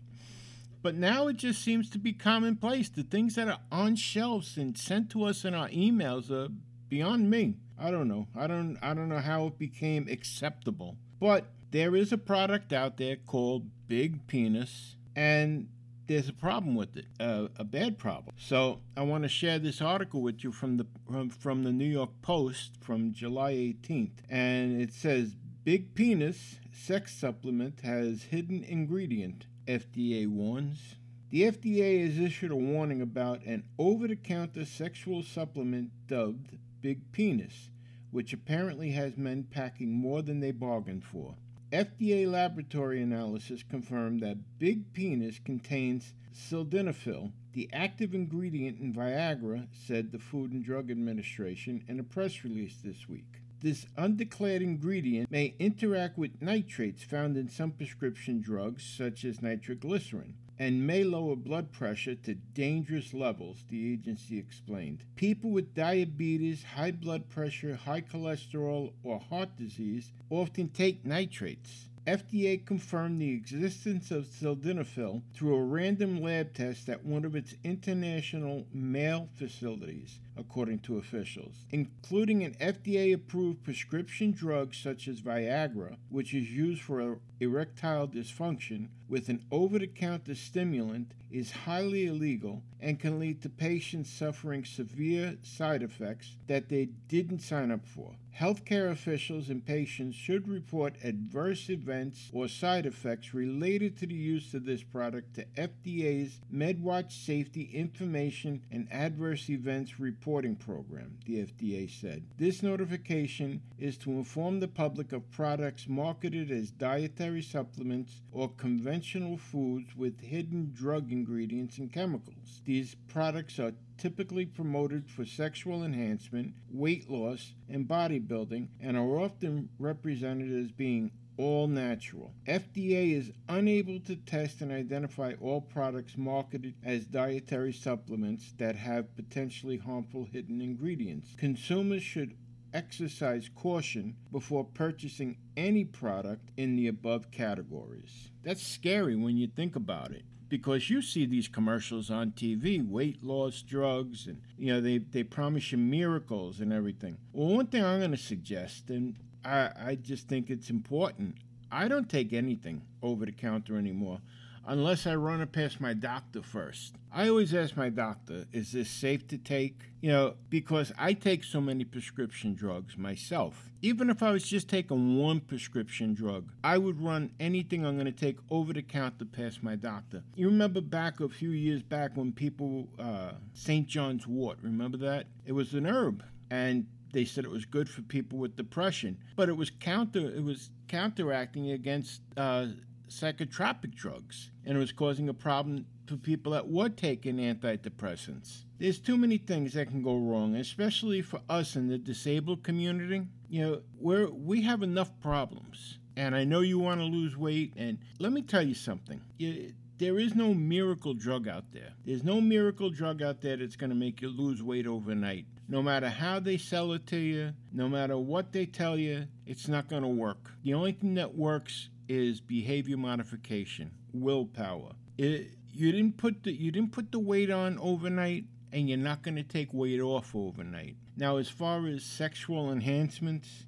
But 0.81 0.95
now 0.95 1.27
it 1.27 1.37
just 1.37 1.63
seems 1.63 1.89
to 1.91 1.97
be 1.97 2.11
commonplace. 2.11 2.89
The 2.89 3.03
things 3.03 3.35
that 3.35 3.47
are 3.47 3.59
on 3.71 3.95
shelves 3.95 4.57
and 4.57 4.77
sent 4.77 5.09
to 5.11 5.23
us 5.23 5.45
in 5.45 5.53
our 5.53 5.69
emails 5.69 6.29
are 6.29 6.49
beyond 6.89 7.29
me. 7.29 7.55
I 7.79 7.91
don't 7.91 8.07
know. 8.07 8.27
I 8.35 8.47
don't 8.47 8.77
I 8.81 8.93
don't 8.93 9.09
know 9.09 9.19
how 9.19 9.47
it 9.47 9.59
became 9.59 10.07
acceptable. 10.09 10.97
But 11.19 11.45
there 11.71 11.95
is 11.95 12.11
a 12.11 12.17
product 12.17 12.73
out 12.73 12.97
there 12.97 13.15
called 13.15 13.69
Big 13.87 14.27
Penis 14.27 14.95
and 15.15 15.67
there's 16.07 16.29
a 16.29 16.33
problem 16.33 16.75
with 16.75 16.95
it, 16.95 17.05
uh, 17.19 17.47
a 17.57 17.63
bad 17.63 17.97
problem. 17.97 18.33
So 18.37 18.79
I 18.95 19.01
want 19.01 19.23
to 19.23 19.29
share 19.29 19.59
this 19.59 19.81
article 19.81 20.21
with 20.21 20.43
you 20.43 20.51
from 20.51 20.77
the 20.77 20.87
from, 21.05 21.29
from 21.29 21.63
the 21.63 21.71
New 21.71 21.85
York 21.85 22.11
Post 22.21 22.71
from 22.81 23.13
July 23.13 23.53
18th, 23.53 24.19
and 24.29 24.81
it 24.81 24.93
says 24.93 25.35
Big 25.63 25.93
Penis 25.95 26.59
sex 26.71 27.13
supplement 27.13 27.81
has 27.81 28.23
hidden 28.23 28.63
ingredient. 28.63 29.45
FDA 29.67 30.27
warns. 30.27 30.95
The 31.29 31.43
FDA 31.43 32.05
has 32.07 32.17
issued 32.17 32.51
a 32.51 32.55
warning 32.55 33.01
about 33.01 33.43
an 33.43 33.65
over 33.77 34.07
the 34.07 34.15
counter 34.15 34.63
sexual 34.63 35.23
supplement 35.23 35.91
dubbed 36.07 36.57
Big 36.81 37.11
Penis, 37.11 37.69
which 38.11 38.33
apparently 38.33 38.91
has 38.91 39.17
men 39.17 39.43
packing 39.43 39.91
more 39.91 40.21
than 40.21 40.39
they 40.39 40.51
bargained 40.51 41.03
for. 41.03 41.35
FDA 41.71 42.29
laboratory 42.29 43.01
analysis 43.01 43.61
confirmed 43.61 44.21
that 44.21 44.57
Big 44.57 44.93
Penis 44.93 45.39
contains 45.39 46.13
sildenafil, 46.33 47.31
the 47.53 47.69
active 47.73 48.13
ingredient 48.13 48.79
in 48.79 48.93
Viagra, 48.93 49.67
said 49.73 50.11
the 50.11 50.19
Food 50.19 50.51
and 50.51 50.63
Drug 50.63 50.89
Administration 50.89 51.83
in 51.87 51.99
a 51.99 52.03
press 52.03 52.43
release 52.43 52.77
this 52.83 53.09
week. 53.09 53.41
This 53.59 53.87
undeclared 53.97 54.61
ingredient 54.61 55.31
may 55.31 55.55
interact 55.57 56.17
with 56.17 56.41
nitrates 56.41 57.03
found 57.03 57.35
in 57.35 57.49
some 57.49 57.71
prescription 57.71 58.39
drugs, 58.39 58.83
such 58.83 59.25
as 59.25 59.41
nitroglycerin, 59.41 60.35
and 60.59 60.87
may 60.87 61.03
lower 61.03 61.35
blood 61.35 61.71
pressure 61.71 62.15
to 62.15 62.33
dangerous 62.33 63.13
levels, 63.13 63.63
the 63.69 63.93
agency 63.93 64.39
explained. 64.39 65.03
People 65.15 65.51
with 65.51 65.75
diabetes, 65.75 66.63
high 66.63 66.91
blood 66.91 67.29
pressure, 67.29 67.75
high 67.75 68.01
cholesterol, 68.01 68.91
or 69.03 69.19
heart 69.19 69.49
disease 69.57 70.11
often 70.29 70.69
take 70.69 71.05
nitrates. 71.05 71.86
FDA 72.07 72.65
confirmed 72.65 73.19
the 73.19 73.31
existence 73.31 74.11
of 74.11 74.27
sildenafil 74.27 75.23
through 75.33 75.55
a 75.55 75.63
random 75.63 76.21
lab 76.21 76.53
test 76.53 76.87
at 76.87 77.03
one 77.03 77.25
of 77.25 77.35
its 77.35 77.55
international 77.65 78.65
mail 78.73 79.27
facilities 79.35 80.19
according 80.37 80.79
to 80.79 80.97
officials, 80.99 81.65
including 81.69 82.45
an 82.45 82.53
FDA 82.61 83.13
approved 83.13 83.61
prescription 83.65 84.31
drug 84.31 84.73
such 84.73 85.09
as 85.09 85.19
Viagra, 85.19 85.97
which 86.09 86.33
is 86.33 86.49
used 86.49 86.81
for 86.81 87.19
erectile 87.41 88.07
dysfunction 88.07 88.87
with 89.09 89.27
an 89.27 89.43
over 89.51 89.77
the 89.77 89.87
counter 89.87 90.35
stimulant, 90.35 91.11
is 91.29 91.51
highly 91.51 92.07
illegal 92.07 92.63
and 92.79 93.01
can 93.01 93.19
lead 93.19 93.41
to 93.41 93.49
patients 93.49 94.09
suffering 94.09 94.63
severe 94.63 95.35
side 95.43 95.83
effects 95.83 96.37
that 96.47 96.69
they 96.69 96.85
didn't 97.09 97.39
sign 97.39 97.69
up 97.69 97.85
for. 97.85 98.15
Healthcare 98.39 98.91
officials 98.91 99.49
and 99.49 99.65
patients 99.65 100.15
should 100.15 100.47
report 100.47 100.95
adverse 101.03 101.71
events 101.71 102.29
or 102.31 102.47
side 102.47 102.85
effects 102.85 103.33
related 103.33 103.97
to 103.97 104.05
the 104.05 104.13
use 104.13 104.53
of 104.53 104.63
this 104.63 104.83
product 104.83 105.33
to 105.33 105.45
FDA's 105.57 106.39
MedWatch 106.53 107.11
Safety 107.11 107.63
Information 107.73 108.61
and 108.69 108.87
Adverse 108.91 109.49
Events 109.49 109.99
Reporting 109.99 110.55
Program, 110.55 111.17
the 111.25 111.47
FDA 111.47 111.89
said. 111.89 112.27
This 112.37 112.61
notification 112.61 113.59
is 113.79 113.97
to 113.97 114.11
inform 114.11 114.59
the 114.59 114.67
public 114.67 115.13
of 115.13 115.31
products 115.31 115.87
marketed 115.87 116.51
as 116.51 116.69
dietary 116.69 117.41
supplements 117.41 118.21
or 118.31 118.49
conventional 118.49 119.37
foods 119.37 119.95
with 119.95 120.21
hidden 120.21 120.71
drug 120.75 121.11
ingredients 121.11 121.79
and 121.79 121.91
chemicals. 121.91 122.61
These 122.65 122.95
products 123.07 123.57
are 123.57 123.73
typically 123.97 124.45
promoted 124.45 125.09
for 125.09 125.25
sexual 125.25 125.83
enhancement, 125.83 126.53
weight 126.71 127.09
loss, 127.09 127.53
and 127.69 127.87
bodybuilding, 127.87 128.67
and 128.79 128.95
are 128.97 129.19
often 129.19 129.69
represented 129.79 130.51
as 130.51 130.71
being 130.71 131.11
all 131.37 131.67
natural. 131.67 132.33
FDA 132.47 133.13
is 133.13 133.31
unable 133.47 133.99
to 134.01 134.15
test 134.15 134.61
and 134.61 134.71
identify 134.71 135.33
all 135.39 135.61
products 135.61 136.17
marketed 136.17 136.73
as 136.83 137.05
dietary 137.05 137.73
supplements 137.73 138.53
that 138.57 138.75
have 138.75 139.15
potentially 139.15 139.77
harmful 139.77 140.27
hidden 140.31 140.61
ingredients. 140.61 141.35
Consumers 141.37 142.03
should 142.03 142.35
exercise 142.73 143.49
caution 143.55 144.15
before 144.31 144.63
purchasing 144.63 145.37
any 145.55 145.85
product 145.85 146.49
in 146.57 146.75
the 146.75 146.87
above 146.87 147.31
categories. 147.31 148.29
That's 148.43 148.65
scary 148.65 149.15
when 149.15 149.37
you 149.37 149.47
think 149.47 149.75
about 149.75 150.11
it 150.11 150.23
because 150.49 150.89
you 150.89 151.01
see 151.01 151.25
these 151.25 151.47
commercials 151.47 152.09
on 152.09 152.31
TV, 152.31 152.87
weight 152.87 153.23
loss 153.23 153.61
drugs, 153.61 154.27
and 154.27 154.41
you 154.57 154.73
know 154.73 154.81
they, 154.81 154.97
they 154.97 155.23
promise 155.23 155.71
you 155.71 155.77
miracles 155.77 156.59
and 156.59 156.71
everything. 156.71 157.17
Well, 157.33 157.55
one 157.55 157.67
thing 157.67 157.83
I'm 157.83 157.99
going 157.99 158.11
to 158.11 158.17
suggest, 158.17 158.89
and 158.89 159.15
I, 159.43 159.69
I 159.77 159.95
just 159.95 160.27
think 160.27 160.49
it's 160.49 160.69
important, 160.69 161.35
I 161.71 161.87
don't 161.87 162.09
take 162.09 162.33
anything 162.33 162.81
over 163.01 163.25
the 163.25 163.31
counter 163.31 163.77
anymore 163.77 164.19
unless 164.67 165.07
I 165.07 165.15
run 165.15 165.41
it 165.41 165.53
past 165.53 165.79
my 165.79 165.93
doctor 165.93 166.43
first. 166.43 166.93
I 167.11 167.29
always 167.29 167.53
ask 167.53 167.77
my 167.77 167.89
doctor, 167.89 168.45
is 168.51 168.73
this 168.73 168.89
safe 168.89 169.25
to 169.29 169.37
take? 169.37 169.79
You 170.01 170.11
know, 170.11 170.35
because 170.49 170.91
I 170.97 171.13
take 171.13 171.43
so 171.43 171.61
many 171.61 171.85
prescription 171.85 172.53
drugs 172.53 172.97
myself. 172.97 173.71
Even 173.81 174.09
if 174.09 174.21
I 174.21 174.31
was 174.31 174.43
just 174.43 174.67
taking 174.67 175.17
one 175.17 175.39
prescription 175.39 176.13
drug, 176.13 176.51
I 176.63 176.77
would 176.77 177.01
run 177.01 177.31
anything 177.39 177.85
I'm 177.85 177.95
going 177.95 178.05
to 178.05 178.11
take 178.11 178.37
over 178.51 178.73
the 178.73 178.81
counter 178.81 179.25
past 179.25 179.63
my 179.63 179.75
doctor. 179.75 180.23
You 180.35 180.47
remember 180.47 180.81
back 180.81 181.21
a 181.21 181.29
few 181.29 181.51
years 181.51 181.81
back 181.81 182.17
when 182.17 182.33
people, 182.33 182.89
uh, 182.99 183.31
St. 183.53 183.87
John's 183.87 184.27
wort, 184.27 184.57
remember 184.61 184.97
that? 184.97 185.27
It 185.45 185.53
was 185.53 185.73
an 185.73 185.87
herb. 185.87 186.23
And 186.51 186.87
they 187.13 187.25
said 187.25 187.45
it 187.45 187.51
was 187.51 187.65
good 187.65 187.89
for 187.89 188.01
people 188.03 188.37
with 188.37 188.55
depression, 188.55 189.17
but 189.35 189.49
it 189.49 189.57
was 189.57 189.69
counter 189.69 190.19
it 190.19 190.43
was 190.43 190.69
counteracting 190.87 191.71
against 191.71 192.21
uh, 192.35 192.67
psychotropic 193.09 193.95
drugs, 193.95 194.51
and 194.65 194.77
it 194.77 194.79
was 194.79 194.91
causing 194.91 195.29
a 195.29 195.33
problem 195.33 195.85
for 196.05 196.15
people 196.15 196.53
that 196.53 196.67
were 196.67 196.89
taking 196.89 197.37
antidepressants. 197.37 198.63
There's 198.79 198.99
too 198.99 199.17
many 199.17 199.37
things 199.37 199.73
that 199.73 199.89
can 199.89 200.03
go 200.03 200.17
wrong, 200.17 200.55
especially 200.55 201.21
for 201.21 201.41
us 201.49 201.75
in 201.75 201.87
the 201.87 201.97
disabled 201.97 202.63
community. 202.63 203.27
You 203.49 203.61
know, 203.61 203.81
we're, 203.99 204.29
we 204.29 204.61
have 204.63 204.83
enough 204.83 205.11
problems. 205.21 205.99
And 206.15 206.35
I 206.35 206.45
know 206.45 206.61
you 206.61 206.79
want 206.79 206.99
to 206.99 207.05
lose 207.05 207.37
weight, 207.37 207.73
and 207.77 207.99
let 208.19 208.31
me 208.31 208.41
tell 208.41 208.63
you 208.63 208.73
something. 208.73 209.21
You, 209.37 209.73
there 209.99 210.19
is 210.19 210.35
no 210.35 210.53
miracle 210.53 211.13
drug 211.13 211.47
out 211.47 211.71
there. 211.71 211.93
There's 212.05 212.23
no 212.23 212.39
miracle 212.39 212.89
drug 212.89 213.21
out 213.21 213.41
there 213.41 213.57
that's 213.57 213.75
going 213.75 213.89
to 213.89 213.95
make 213.95 214.21
you 214.21 214.29
lose 214.29 214.61
weight 214.61 214.87
overnight. 214.87 215.45
No 215.67 215.81
matter 215.81 216.09
how 216.09 216.39
they 216.39 216.57
sell 216.57 216.93
it 216.93 217.07
to 217.07 217.17
you, 217.17 217.53
no 217.73 217.89
matter 217.89 218.17
what 218.17 218.51
they 218.53 218.65
tell 218.65 218.97
you, 218.97 219.27
it's 219.45 219.67
not 219.67 219.89
going 219.89 220.03
to 220.03 220.07
work. 220.07 220.51
The 220.63 220.73
only 220.73 220.93
thing 220.93 221.15
that 221.15 221.35
works 221.35 221.89
is 222.07 222.39
behavior 222.39 222.97
modification, 222.97 223.91
willpower. 224.13 224.93
It, 225.17 225.51
you 225.73 225.91
didn't 225.91 226.17
put 226.17 226.43
the 226.43 226.51
you 226.51 226.71
didn't 226.71 226.91
put 226.91 227.11
the 227.11 227.19
weight 227.19 227.51
on 227.51 227.77
overnight, 227.79 228.45
and 228.71 228.89
you're 228.89 228.97
not 228.97 229.21
going 229.21 229.35
to 229.35 229.43
take 229.43 229.73
weight 229.73 230.01
off 230.01 230.35
overnight. 230.35 230.95
Now, 231.15 231.37
as 231.37 231.49
far 231.49 231.87
as 231.87 232.03
sexual 232.03 232.71
enhancements, 232.71 233.65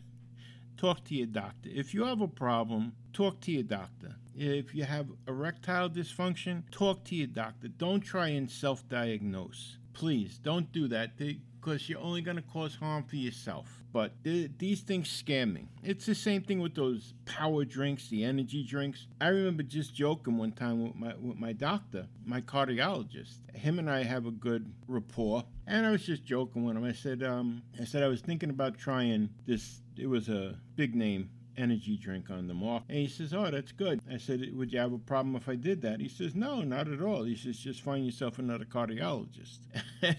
talk 0.78 1.04
to 1.06 1.16
your 1.16 1.28
doctor. 1.28 1.70
If 1.74 1.94
you 1.94 2.06
have 2.06 2.22
a 2.22 2.28
problem, 2.28 2.94
talk 3.12 3.40
to 3.42 3.52
your 3.52 3.64
doctor. 3.64 4.16
If 4.36 4.74
you 4.74 4.84
have 4.84 5.08
erectile 5.28 5.90
dysfunction, 5.90 6.64
talk 6.72 7.04
to 7.06 7.16
your 7.16 7.28
doctor. 7.28 7.68
Don't 7.68 8.02
try 8.02 8.30
and 8.30 8.50
self-diagnose. 8.50 9.78
Please, 9.94 10.40
don't 10.40 10.72
do 10.72 10.88
that 10.88 11.18
because 11.18 11.88
you're 11.88 12.00
only 12.00 12.22
going 12.22 12.38
to 12.38 12.44
cause 12.44 12.76
harm 12.76 13.04
for 13.04 13.16
yourself. 13.16 13.83
But 13.94 14.24
th- 14.24 14.52
these 14.58 14.82
things 14.82 15.08
scare 15.08 15.46
me. 15.46 15.68
It's 15.84 16.08
the 16.08 16.16
same 16.16 16.42
thing 16.42 16.60
with 16.60 16.74
those 16.74 17.14
power 17.26 17.64
drinks, 17.64 18.10
the 18.10 18.24
energy 18.24 18.64
drinks. 18.64 19.06
I 19.22 19.28
remember 19.28 19.62
just 19.62 19.94
joking 19.94 20.38
one 20.38 20.52
time 20.52 20.84
with 20.84 20.96
my 20.96 21.14
with 21.16 21.38
my 21.38 21.54
doctor, 21.54 22.08
my 22.26 22.42
cardiologist. 22.42 23.36
Him 23.54 23.78
and 23.78 23.90
I 23.90 24.04
have 24.04 24.26
a 24.26 24.32
good 24.32 24.74
rapport, 24.88 25.44
and 25.68 25.86
I 25.86 25.92
was 25.92 26.04
just 26.04 26.26
joking 26.26 26.66
with 26.66 26.76
him. 26.76 26.84
I 26.84 26.92
said, 26.92 27.22
um, 27.22 27.62
I 27.80 27.86
said 27.86 28.02
I 28.02 28.08
was 28.08 28.22
thinking 28.22 28.50
about 28.50 28.80
trying 28.80 29.30
this. 29.46 29.80
It 29.96 30.08
was 30.08 30.28
a 30.28 30.58
big 30.76 30.96
name 30.96 31.30
energy 31.56 31.96
drink 31.98 32.32
on 32.32 32.48
the 32.48 32.54
market. 32.56 32.90
And 32.90 32.98
he 32.98 33.08
says, 33.08 33.32
Oh, 33.32 33.52
that's 33.52 33.72
good. 33.72 34.02
I 34.12 34.18
said, 34.18 34.42
Would 34.56 34.74
you 34.74 34.80
have 34.80 34.94
a 34.94 34.98
problem 34.98 35.36
if 35.36 35.48
I 35.48 35.54
did 35.54 35.84
that? 35.84 36.00
He 36.00 36.10
says, 36.10 36.34
No, 36.34 36.62
not 36.62 36.88
at 36.88 37.00
all. 37.00 37.24
He 37.24 37.36
says, 37.36 37.60
Just 37.60 37.82
find 37.82 38.04
yourself 38.04 38.40
another 38.40 38.66
cardiologist. 38.66 39.60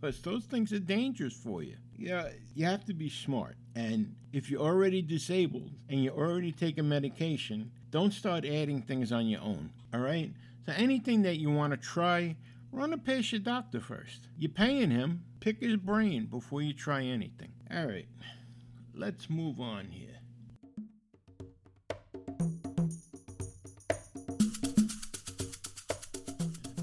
because 0.00 0.20
those 0.22 0.44
things 0.44 0.72
are 0.72 0.78
dangerous 0.78 1.34
for 1.34 1.62
you. 1.62 1.76
Yeah, 2.00 2.30
you 2.54 2.64
have 2.64 2.86
to 2.86 2.94
be 2.94 3.10
smart. 3.10 3.56
And 3.74 4.16
if 4.32 4.50
you're 4.50 4.62
already 4.62 5.02
disabled 5.02 5.70
and 5.90 6.02
you're 6.02 6.14
already 6.14 6.50
taking 6.50 6.88
medication, 6.88 7.70
don't 7.90 8.14
start 8.14 8.46
adding 8.46 8.80
things 8.80 9.12
on 9.12 9.26
your 9.26 9.42
own. 9.42 9.70
All 9.92 10.00
right? 10.00 10.32
So 10.64 10.72
anything 10.74 11.20
that 11.22 11.36
you 11.36 11.50
want 11.50 11.72
to 11.72 11.76
try, 11.76 12.36
run 12.72 12.94
it 12.94 13.04
past 13.04 13.32
your 13.32 13.40
doctor 13.42 13.80
first. 13.80 14.28
You're 14.38 14.50
paying 14.50 14.90
him, 14.90 15.24
pick 15.40 15.60
his 15.60 15.76
brain 15.76 16.24
before 16.24 16.62
you 16.62 16.72
try 16.72 17.04
anything. 17.04 17.52
All 17.70 17.86
right, 17.86 18.08
let's 18.94 19.28
move 19.28 19.60
on 19.60 19.88
here. 19.90 20.06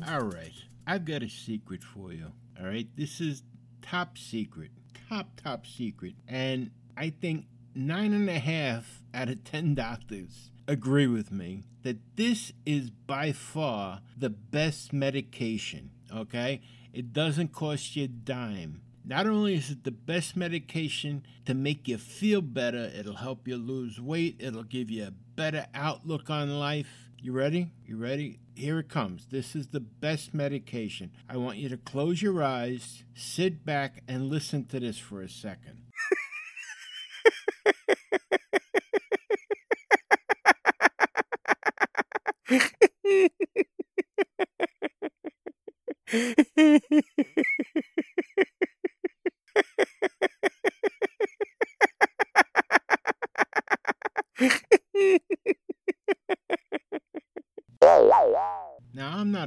All 0.08 0.22
right, 0.22 0.54
I've 0.86 1.06
got 1.06 1.24
a 1.24 1.30
secret 1.30 1.84
for 1.84 2.14
you. 2.14 2.32
All 2.60 2.68
right, 2.68 2.88
this 2.96 3.20
is 3.20 3.44
top 3.82 4.18
secret, 4.18 4.72
top, 5.08 5.39
top 5.41 5.65
secret. 5.65 6.15
And 6.28 6.72
I 6.96 7.10
think 7.10 7.46
nine 7.76 8.13
and 8.13 8.30
a 8.30 8.39
half 8.39 9.04
out 9.13 9.30
of 9.30 9.43
10 9.43 9.76
doctors 9.76 10.52
agree 10.67 11.08
with 11.08 11.32
me 11.32 11.63
that 11.84 11.98
this 12.15 12.52
is 12.65 12.89
by 12.89 13.32
far 13.32 14.02
the 14.17 14.30
best 14.30 14.91
medication. 14.91 15.91
Okay, 16.13 16.62
it 16.93 17.13
doesn't 17.13 17.54
cost 17.54 17.96
you 17.96 18.06
a 18.06 18.08
dime. 18.08 18.82
Not 19.06 19.26
only 19.26 19.56
is 19.56 19.72
it 19.72 19.86
the 19.86 19.91
best 19.91 20.36
medication 20.36 21.26
to 21.46 21.54
make 21.54 21.88
you 21.88 21.98
feel 21.98 22.41
better, 22.41 22.91
it'll 22.93 23.15
help 23.15 23.48
you 23.48 23.56
lose 23.56 24.02
weight, 24.02 24.36
it'll 24.39 24.63
give 24.63 24.89
you 24.89 25.06
a 25.06 25.12
better 25.12 25.67
outlook 25.74 26.30
on 26.30 26.60
life 26.60 27.07
you 27.28 27.34
ready? 27.34 27.70
You 27.86 27.98
ready? 27.98 28.40
Here 28.56 28.80
it 28.80 28.88
comes. 28.88 29.26
This 29.26 29.54
is 29.54 29.68
the 29.68 29.82
best 29.82 30.34
medication. 30.34 31.12
I 31.30 31.36
want 31.36 31.58
you 31.58 31.68
to 31.68 31.76
close 31.76 32.22
your 32.22 32.42
eyes, 32.42 33.04
sit 33.16 33.66
back, 33.66 34.02
and 34.08 34.30
listen 34.30 34.63
to 34.68 34.80
this 34.80 34.98
for 34.98 35.22
a 35.22 35.28
second. 35.28 35.87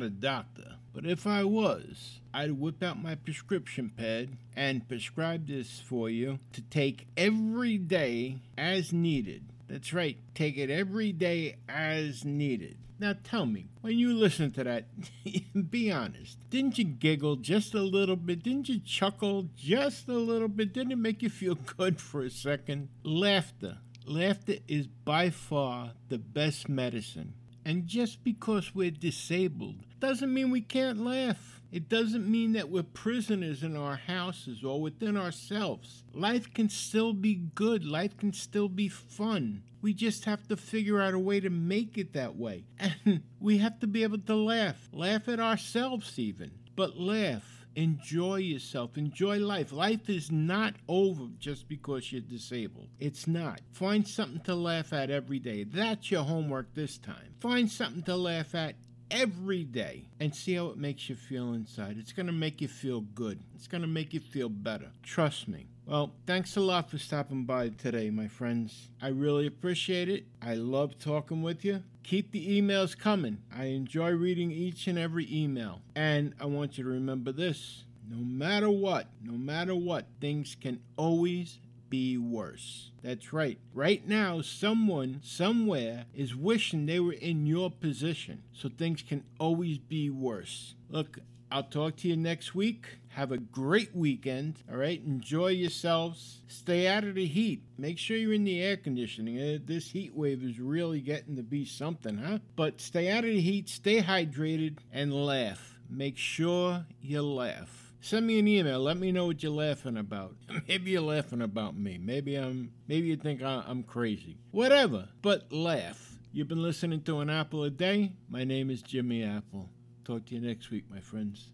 Not 0.00 0.06
a 0.06 0.10
doctor, 0.10 0.76
but 0.94 1.04
if 1.04 1.26
I 1.26 1.44
was, 1.44 2.20
I'd 2.32 2.52
whip 2.52 2.82
out 2.82 3.02
my 3.02 3.16
prescription 3.16 3.92
pad 3.94 4.30
and 4.56 4.88
prescribe 4.88 5.46
this 5.46 5.78
for 5.78 6.08
you 6.08 6.38
to 6.54 6.62
take 6.62 7.06
every 7.18 7.76
day 7.76 8.38
as 8.56 8.92
needed. 8.92 9.44
That's 9.68 9.92
right. 9.92 10.16
Take 10.34 10.56
it 10.56 10.70
every 10.70 11.12
day 11.12 11.56
as 11.68 12.24
needed. 12.24 12.78
Now 12.98 13.14
tell 13.22 13.44
me, 13.44 13.66
when 13.82 13.98
you 13.98 14.14
listen 14.14 14.52
to 14.52 14.64
that, 14.64 14.86
be 15.70 15.92
honest. 15.92 16.38
Didn't 16.48 16.78
you 16.78 16.84
giggle 16.84 17.36
just 17.36 17.74
a 17.74 17.82
little 17.82 18.16
bit? 18.16 18.42
Didn't 18.42 18.70
you 18.70 18.80
chuckle 18.80 19.48
just 19.54 20.08
a 20.08 20.14
little 20.14 20.48
bit? 20.48 20.72
Didn't 20.72 20.92
it 20.92 20.98
make 20.98 21.22
you 21.22 21.28
feel 21.28 21.54
good 21.76 22.00
for 22.00 22.22
a 22.22 22.30
second? 22.30 22.88
Laughter. 23.04 23.78
Laughter 24.06 24.56
is 24.66 24.86
by 24.86 25.28
far 25.28 25.92
the 26.08 26.18
best 26.18 26.68
medicine. 26.70 27.34
And 27.70 27.86
just 27.86 28.24
because 28.24 28.74
we're 28.74 28.90
disabled 28.90 29.76
doesn't 30.00 30.34
mean 30.34 30.50
we 30.50 30.60
can't 30.60 31.04
laugh. 31.04 31.62
It 31.70 31.88
doesn't 31.88 32.28
mean 32.28 32.54
that 32.54 32.68
we're 32.68 32.82
prisoners 32.82 33.62
in 33.62 33.76
our 33.76 33.94
houses 33.94 34.64
or 34.64 34.80
within 34.80 35.16
ourselves. 35.16 36.02
Life 36.12 36.52
can 36.52 36.68
still 36.68 37.12
be 37.12 37.36
good. 37.54 37.84
Life 37.84 38.16
can 38.16 38.32
still 38.32 38.68
be 38.68 38.88
fun. 38.88 39.62
We 39.82 39.94
just 39.94 40.24
have 40.24 40.48
to 40.48 40.56
figure 40.56 41.00
out 41.00 41.14
a 41.14 41.18
way 41.20 41.38
to 41.38 41.48
make 41.48 41.96
it 41.96 42.14
that 42.14 42.34
way. 42.34 42.64
And 42.80 43.22
we 43.38 43.58
have 43.58 43.78
to 43.78 43.86
be 43.86 44.02
able 44.02 44.18
to 44.18 44.34
laugh. 44.34 44.88
Laugh 44.92 45.28
at 45.28 45.38
ourselves, 45.38 46.18
even. 46.18 46.50
But 46.74 46.96
laugh. 46.98 47.59
Enjoy 47.80 48.36
yourself. 48.36 48.98
Enjoy 48.98 49.38
life. 49.38 49.72
Life 49.72 50.10
is 50.10 50.30
not 50.30 50.74
over 50.86 51.28
just 51.38 51.66
because 51.66 52.12
you're 52.12 52.20
disabled. 52.20 52.90
It's 52.98 53.26
not. 53.26 53.62
Find 53.72 54.06
something 54.06 54.42
to 54.42 54.54
laugh 54.54 54.92
at 54.92 55.08
every 55.08 55.38
day. 55.38 55.64
That's 55.64 56.10
your 56.10 56.24
homework 56.24 56.74
this 56.74 56.98
time. 56.98 57.34
Find 57.40 57.70
something 57.70 58.02
to 58.02 58.16
laugh 58.16 58.54
at 58.54 58.74
every 59.10 59.64
day 59.64 60.10
and 60.20 60.34
see 60.34 60.56
how 60.56 60.66
it 60.66 60.76
makes 60.76 61.08
you 61.08 61.16
feel 61.16 61.54
inside. 61.54 61.96
It's 61.98 62.12
going 62.12 62.26
to 62.26 62.34
make 62.34 62.60
you 62.60 62.68
feel 62.68 63.00
good. 63.00 63.40
It's 63.54 63.66
going 63.66 63.80
to 63.80 63.88
make 63.88 64.12
you 64.12 64.20
feel 64.20 64.50
better. 64.50 64.90
Trust 65.02 65.48
me. 65.48 65.66
Well, 65.86 66.12
thanks 66.26 66.56
a 66.56 66.60
lot 66.60 66.90
for 66.90 66.98
stopping 66.98 67.46
by 67.46 67.70
today, 67.70 68.10
my 68.10 68.28
friends. 68.28 68.90
I 69.00 69.08
really 69.08 69.46
appreciate 69.46 70.10
it. 70.10 70.26
I 70.42 70.52
love 70.52 70.98
talking 70.98 71.40
with 71.40 71.64
you. 71.64 71.82
Keep 72.02 72.32
the 72.32 72.60
emails 72.60 72.98
coming. 72.98 73.38
I 73.56 73.64
enjoy 73.64 74.10
reading 74.10 74.50
each 74.50 74.86
and 74.86 74.98
every 74.98 75.28
email. 75.30 75.80
And 75.94 76.34
I 76.40 76.46
want 76.46 76.78
you 76.78 76.84
to 76.84 76.90
remember 76.90 77.32
this 77.32 77.84
no 78.10 78.16
matter 78.16 78.68
what, 78.68 79.06
no 79.22 79.34
matter 79.34 79.74
what, 79.74 80.06
things 80.20 80.56
can 80.60 80.80
always 80.96 81.60
be 81.88 82.18
worse. 82.18 82.90
That's 83.02 83.32
right. 83.32 83.58
Right 83.72 84.06
now, 84.06 84.40
someone 84.40 85.20
somewhere 85.22 86.06
is 86.14 86.34
wishing 86.34 86.86
they 86.86 87.00
were 87.00 87.12
in 87.12 87.46
your 87.46 87.70
position, 87.70 88.42
so 88.52 88.68
things 88.68 89.02
can 89.02 89.24
always 89.38 89.78
be 89.78 90.10
worse. 90.10 90.74
Look, 90.88 91.18
I'll 91.52 91.64
talk 91.64 91.96
to 91.96 92.08
you 92.08 92.16
next 92.16 92.54
week. 92.54 92.86
Have 93.08 93.32
a 93.32 93.38
great 93.38 93.94
weekend. 93.94 94.62
All 94.70 94.76
right. 94.76 95.02
Enjoy 95.04 95.48
yourselves. 95.48 96.42
Stay 96.46 96.86
out 96.86 97.02
of 97.02 97.16
the 97.16 97.26
heat. 97.26 97.64
Make 97.76 97.98
sure 97.98 98.16
you're 98.16 98.32
in 98.32 98.44
the 98.44 98.62
air 98.62 98.76
conditioning. 98.76 99.36
Uh, 99.38 99.58
this 99.64 99.90
heat 99.90 100.14
wave 100.14 100.44
is 100.44 100.60
really 100.60 101.00
getting 101.00 101.34
to 101.36 101.42
be 101.42 101.64
something, 101.64 102.18
huh? 102.18 102.38
But 102.54 102.80
stay 102.80 103.10
out 103.10 103.24
of 103.24 103.30
the 103.30 103.40
heat, 103.40 103.68
stay 103.68 104.00
hydrated, 104.00 104.78
and 104.92 105.12
laugh. 105.12 105.80
Make 105.88 106.18
sure 106.18 106.86
you 107.00 107.22
laugh. 107.22 107.94
Send 108.00 108.28
me 108.28 108.38
an 108.38 108.46
email. 108.46 108.78
Let 108.78 108.96
me 108.96 109.10
know 109.10 109.26
what 109.26 109.42
you're 109.42 109.50
laughing 109.50 109.96
about. 109.96 110.36
Maybe 110.68 110.92
you're 110.92 111.02
laughing 111.02 111.42
about 111.42 111.76
me. 111.76 111.98
Maybe 111.98 112.36
I'm. 112.36 112.70
Maybe 112.86 113.08
you 113.08 113.16
think 113.16 113.42
I'm 113.42 113.82
crazy. 113.82 114.36
Whatever. 114.52 115.08
But 115.20 115.52
laugh. 115.52 116.16
You've 116.32 116.46
been 116.46 116.62
listening 116.62 117.02
to 117.02 117.18
an 117.18 117.28
apple 117.28 117.64
a 117.64 117.70
day. 117.70 118.12
My 118.28 118.44
name 118.44 118.70
is 118.70 118.82
Jimmy 118.82 119.24
Apple. 119.24 119.68
Talk 120.04 120.26
to 120.26 120.34
you 120.34 120.40
next 120.40 120.70
week, 120.70 120.84
my 120.90 121.00
friends. 121.00 121.50